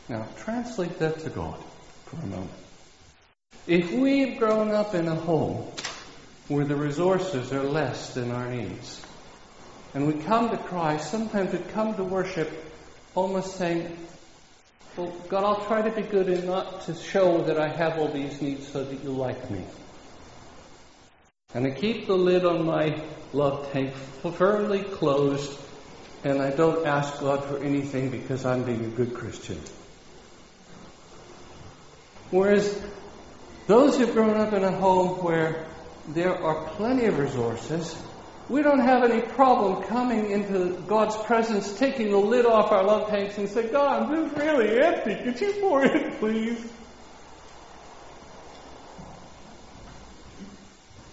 Now, 0.08 0.26
translate 0.36 0.98
that 0.98 1.20
to 1.20 1.30
God 1.30 1.58
for 2.06 2.16
a 2.16 2.26
moment. 2.26 2.63
If 3.66 3.92
we've 3.92 4.38
grown 4.38 4.70
up 4.72 4.94
in 4.94 5.08
a 5.08 5.14
home 5.14 5.72
where 6.48 6.64
the 6.64 6.76
resources 6.76 7.52
are 7.52 7.62
less 7.62 8.12
than 8.14 8.30
our 8.30 8.50
needs, 8.50 9.00
and 9.94 10.06
we 10.06 10.22
come 10.22 10.50
to 10.50 10.58
Christ, 10.58 11.10
sometimes 11.10 11.52
we 11.52 11.60
come 11.72 11.94
to 11.96 12.04
worship 12.04 12.50
almost 13.14 13.56
saying, 13.56 13.96
Well, 14.96 15.14
God, 15.28 15.44
I'll 15.44 15.64
try 15.66 15.82
to 15.82 15.90
be 15.90 16.02
good 16.02 16.28
and 16.28 16.46
not 16.46 16.82
to 16.82 16.94
show 16.94 17.42
that 17.42 17.58
I 17.58 17.68
have 17.68 17.98
all 17.98 18.08
these 18.08 18.42
needs 18.42 18.68
so 18.68 18.84
that 18.84 19.02
you 19.02 19.10
like 19.10 19.50
me. 19.50 19.64
And 21.54 21.66
I 21.66 21.70
keep 21.70 22.08
the 22.08 22.16
lid 22.16 22.44
on 22.44 22.66
my 22.66 23.00
love 23.32 23.70
tank 23.72 23.94
firmly 23.94 24.82
closed, 24.82 25.56
and 26.24 26.42
I 26.42 26.50
don't 26.50 26.84
ask 26.86 27.20
God 27.20 27.44
for 27.44 27.62
anything 27.62 28.10
because 28.10 28.44
I'm 28.44 28.64
being 28.64 28.84
a 28.84 28.88
good 28.88 29.14
Christian. 29.14 29.60
Whereas 32.30 32.82
those 33.66 33.96
who've 33.96 34.12
grown 34.12 34.36
up 34.36 34.52
in 34.52 34.62
a 34.64 34.72
home 34.72 35.22
where 35.22 35.66
there 36.08 36.36
are 36.36 36.68
plenty 36.70 37.06
of 37.06 37.18
resources, 37.18 37.96
we 38.48 38.62
don't 38.62 38.80
have 38.80 39.10
any 39.10 39.22
problem 39.22 39.82
coming 39.84 40.30
into 40.30 40.78
God's 40.86 41.16
presence, 41.16 41.78
taking 41.78 42.10
the 42.10 42.18
lid 42.18 42.44
off 42.44 42.70
our 42.72 42.84
love 42.84 43.08
tanks 43.08 43.38
and 43.38 43.48
say, 43.48 43.68
God, 43.68 44.10
this 44.10 44.30
is 44.32 44.38
really 44.38 44.80
empty. 44.80 45.16
Could 45.24 45.40
you 45.40 45.60
pour 45.60 45.84
in, 45.84 46.16
please? 46.18 46.62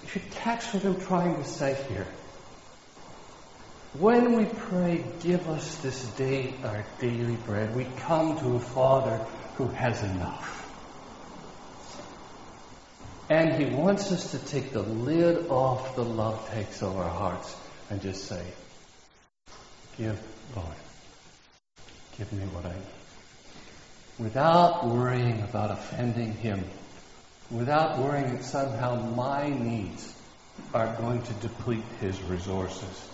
You 0.03 0.09
should 0.09 0.29
catch 0.31 0.73
what 0.73 0.83
I'm 0.83 0.99
trying 0.99 1.41
to 1.41 1.45
say 1.45 1.77
here. 1.87 2.07
When 3.93 4.37
we 4.37 4.45
pray, 4.45 5.05
give 5.21 5.49
us 5.49 5.77
this 5.77 6.03
day 6.15 6.53
our 6.63 6.85
daily 6.99 7.35
bread, 7.35 7.75
we 7.75 7.85
come 7.99 8.37
to 8.39 8.55
a 8.55 8.59
Father 8.59 9.17
who 9.55 9.67
has 9.67 10.03
enough. 10.03 10.60
And 13.31 13.53
He 13.53 13.73
wants 13.73 14.11
us 14.11 14.31
to 14.31 14.39
take 14.39 14.71
the 14.71 14.81
lid 14.81 15.47
off 15.49 15.95
the 15.95 16.03
love 16.03 16.49
tanks 16.49 16.81
of 16.81 16.97
our 16.97 17.09
hearts 17.09 17.55
and 17.89 18.01
just 18.01 18.25
say, 18.25 18.43
Give, 19.97 20.19
Lord. 20.55 20.67
Give 22.17 22.31
me 22.33 22.43
what 22.47 22.65
I 22.65 22.73
need. 22.73 22.81
Without 24.19 24.85
worrying 24.85 25.39
about 25.41 25.71
offending 25.71 26.33
Him 26.33 26.65
without 27.51 27.99
worrying 27.99 28.31
that 28.31 28.45
somehow 28.45 28.95
my 28.95 29.49
needs 29.49 30.13
are 30.73 30.95
going 30.95 31.21
to 31.21 31.33
deplete 31.33 31.83
his 31.99 32.19
resources. 32.23 33.09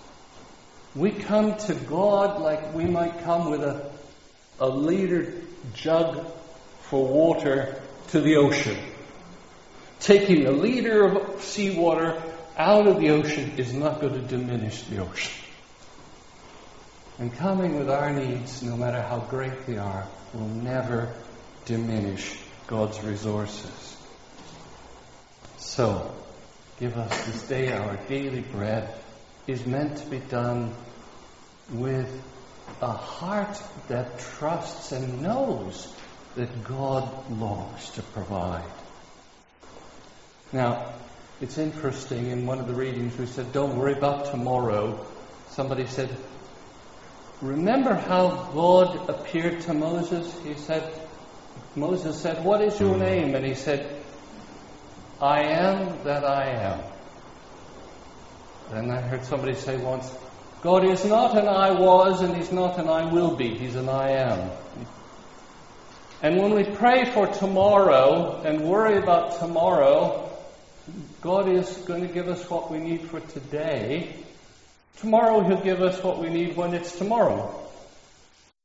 We 0.95 1.11
come 1.11 1.57
to 1.57 1.73
God 1.73 2.39
like 2.41 2.73
we 2.73 2.85
might 2.85 3.23
come 3.23 3.49
with 3.49 3.63
a, 3.63 3.89
a 4.59 4.69
liter 4.69 5.33
jug 5.73 6.25
for 6.81 7.05
water 7.05 7.81
to 8.09 8.21
the 8.21 8.37
ocean. 8.37 8.77
Taking 9.99 10.45
a 10.45 10.51
liter 10.51 11.05
of 11.05 11.41
seawater 11.41 12.21
out 12.55 12.87
of 12.87 12.99
the 12.99 13.09
ocean 13.09 13.53
is 13.57 13.73
not 13.73 14.01
going 14.01 14.13
to 14.13 14.21
diminish 14.21 14.83
the 14.83 14.99
ocean. 14.99 15.33
And 17.19 17.33
coming 17.33 17.77
with 17.77 17.89
our 17.89 18.13
needs, 18.13 18.61
no 18.61 18.77
matter 18.77 19.01
how 19.01 19.19
great 19.19 19.65
they 19.65 19.77
are, 19.77 20.07
will 20.33 20.47
never 20.47 21.13
diminish 21.65 22.37
God's 22.67 23.01
resources. 23.03 23.97
So, 25.57 26.15
give 26.79 26.95
us 26.97 27.25
this 27.25 27.47
day 27.47 27.71
our 27.71 27.95
daily 28.07 28.41
bread 28.41 28.93
is 29.47 29.65
meant 29.65 29.97
to 29.97 30.05
be 30.05 30.19
done 30.19 30.73
with 31.71 32.09
a 32.81 32.91
heart 32.91 33.61
that 33.87 34.19
trusts 34.19 34.91
and 34.91 35.21
knows 35.21 35.91
that 36.35 36.63
God 36.63 37.31
longs 37.31 37.89
to 37.91 38.03
provide. 38.03 38.63
Now, 40.51 40.93
it's 41.41 41.57
interesting, 41.57 42.27
in 42.31 42.45
one 42.45 42.59
of 42.59 42.67
the 42.67 42.73
readings 42.73 43.17
we 43.17 43.25
said, 43.25 43.51
don't 43.51 43.77
worry 43.77 43.93
about 43.93 44.31
tomorrow. 44.31 45.05
Somebody 45.49 45.85
said, 45.87 46.15
remember 47.41 47.93
how 47.93 48.49
God 48.53 49.09
appeared 49.09 49.61
to 49.61 49.73
Moses? 49.73 50.33
He 50.43 50.55
said, 50.55 50.99
Moses 51.75 52.19
said, 52.19 52.43
what 52.43 52.61
is 52.61 52.79
your 52.79 52.97
name? 52.97 53.35
And 53.35 53.45
he 53.45 53.55
said, 53.55 54.01
I 55.21 55.41
am 55.43 56.03
that 56.03 56.23
I 56.23 56.45
am. 56.49 56.79
And 58.71 58.91
I 58.91 59.01
heard 59.01 59.25
somebody 59.25 59.55
say 59.55 59.77
once, 59.77 60.11
God 60.61 60.83
is 60.83 61.05
not 61.05 61.37
an 61.37 61.47
I 61.47 61.71
was 61.71 62.21
and 62.21 62.35
He's 62.35 62.51
not 62.51 62.77
an 62.77 62.89
I 62.89 63.11
will 63.11 63.35
be. 63.35 63.57
He's 63.57 63.75
an 63.75 63.89
I 63.89 64.11
am. 64.11 64.49
And 66.21 66.37
when 66.37 66.53
we 66.53 66.63
pray 66.63 67.05
for 67.11 67.27
tomorrow 67.27 68.41
and 68.43 68.67
worry 68.67 68.97
about 68.97 69.39
tomorrow, 69.39 70.26
God 71.21 71.49
is 71.49 71.69
going 71.77 72.07
to 72.07 72.13
give 72.13 72.27
us 72.27 72.47
what 72.49 72.69
we 72.71 72.77
need 72.77 73.01
for 73.01 73.19
today. 73.19 74.15
Tomorrow 74.97 75.41
He'll 75.41 75.61
give 75.61 75.81
us 75.81 76.01
what 76.03 76.19
we 76.19 76.29
need 76.29 76.55
when 76.55 76.73
it's 76.73 76.97
tomorrow. 76.97 77.67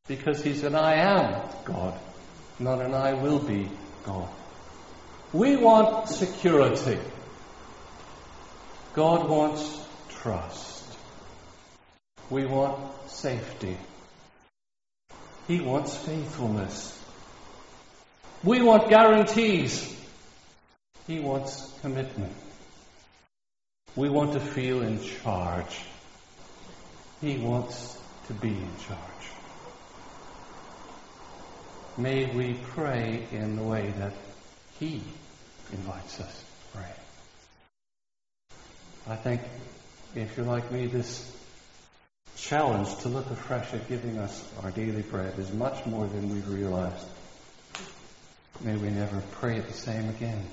Because 0.07 0.43
He's 0.43 0.63
an 0.65 0.75
I 0.75 0.97
am 0.97 1.49
God, 1.65 1.99
not 2.59 2.81
an 2.81 2.95
I 2.95 3.15
will 3.15 3.39
be 3.39 3.69
God. 4.05 4.29
We 5.33 5.57
want 5.57 6.09
security. 6.09 6.99
God 8.95 9.29
wants 9.29 9.81
trust. 10.11 10.85
We 12.29 12.45
want 12.45 12.79
safety. 13.11 13.77
He 15.49 15.61
wants 15.61 15.97
faithfulness. 15.97 16.99
We 18.45 18.61
want 18.61 18.91
guarantees. 18.91 19.97
He 21.07 21.19
wants 21.21 21.73
commitment. 21.81 22.33
We 23.97 24.09
want 24.09 24.33
to 24.35 24.41
feel 24.41 24.83
in 24.83 25.03
charge. 25.03 25.81
He 27.21 27.39
wants 27.39 27.99
to 28.29 28.33
be 28.35 28.49
in 28.49 28.71
charge. 28.87 28.99
May 31.99 32.35
we 32.35 32.55
pray 32.55 33.27
in 33.33 33.57
the 33.57 33.63
way 33.63 33.93
that 33.99 34.13
He 34.79 35.03
invites 35.73 36.21
us 36.21 36.45
to 36.45 36.79
pray. 36.79 36.93
I 39.09 39.17
think, 39.17 39.43
if 40.15 40.37
you're 40.37 40.47
like 40.47 40.71
me, 40.71 40.87
this 40.87 41.37
challenge 42.37 42.97
to 42.99 43.09
look 43.09 43.31
afresh 43.31 43.75
at 43.75 43.89
giving 43.89 44.19
us 44.19 44.49
our 44.63 44.71
daily 44.71 45.03
bread 45.03 45.39
is 45.39 45.53
much 45.53 45.85
more 45.85 46.07
than 46.07 46.33
we've 46.33 46.49
realized. 46.49 47.07
May 48.61 48.77
we 48.77 48.91
never 48.91 49.21
pray 49.33 49.61
the 49.61 49.73
same 49.73 50.09
again. 50.09 50.47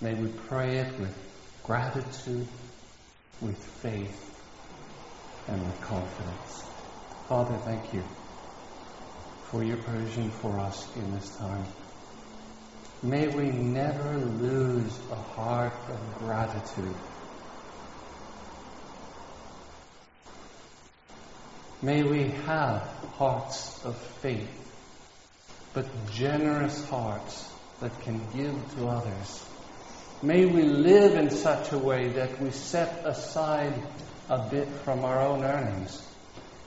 May 0.00 0.12
we 0.14 0.28
pray 0.28 0.76
it 0.78 0.98
with 1.00 1.16
gratitude, 1.62 2.46
with 3.40 3.56
faith, 3.82 4.22
and 5.48 5.64
with 5.64 5.80
confidence. 5.80 6.64
Father, 7.28 7.56
thank 7.64 7.94
you 7.94 8.02
for 9.46 9.64
your 9.64 9.78
provision 9.78 10.30
for 10.30 10.58
us 10.58 10.86
in 10.96 11.14
this 11.14 11.34
time. 11.36 11.64
May 13.02 13.28
we 13.28 13.50
never 13.50 14.18
lose 14.18 14.98
a 15.10 15.14
heart 15.14 15.72
of 15.88 16.18
gratitude. 16.18 16.94
May 21.80 22.02
we 22.02 22.24
have 22.44 22.82
hearts 23.16 23.82
of 23.84 23.96
faith, 23.96 24.50
but 25.72 25.86
generous 26.10 26.86
hearts 26.88 27.50
that 27.80 27.98
can 28.02 28.20
give 28.34 28.74
to 28.76 28.88
others. 28.88 29.45
May 30.22 30.46
we 30.46 30.62
live 30.62 31.14
in 31.14 31.30
such 31.30 31.72
a 31.72 31.78
way 31.78 32.08
that 32.08 32.40
we 32.40 32.50
set 32.50 33.04
aside 33.04 33.74
a 34.28 34.38
bit 34.48 34.68
from 34.84 35.04
our 35.04 35.20
own 35.20 35.44
earnings 35.44 36.02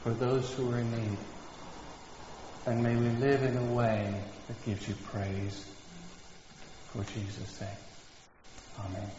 for 0.04 0.12
those 0.12 0.52
who 0.54 0.72
are 0.72 0.80
in 0.80 0.92
need. 0.92 1.18
And 2.66 2.84
may 2.84 2.96
we 2.96 3.10
live 3.10 3.44
in 3.44 3.58
a 3.58 3.74
way 3.74 4.14
that 4.48 4.66
gives 4.66 4.88
you 4.88 4.94
praise 5.06 5.66
for 6.92 7.04
Jesus' 7.04 7.50
sake. 7.50 7.68
Amen. 8.80 9.10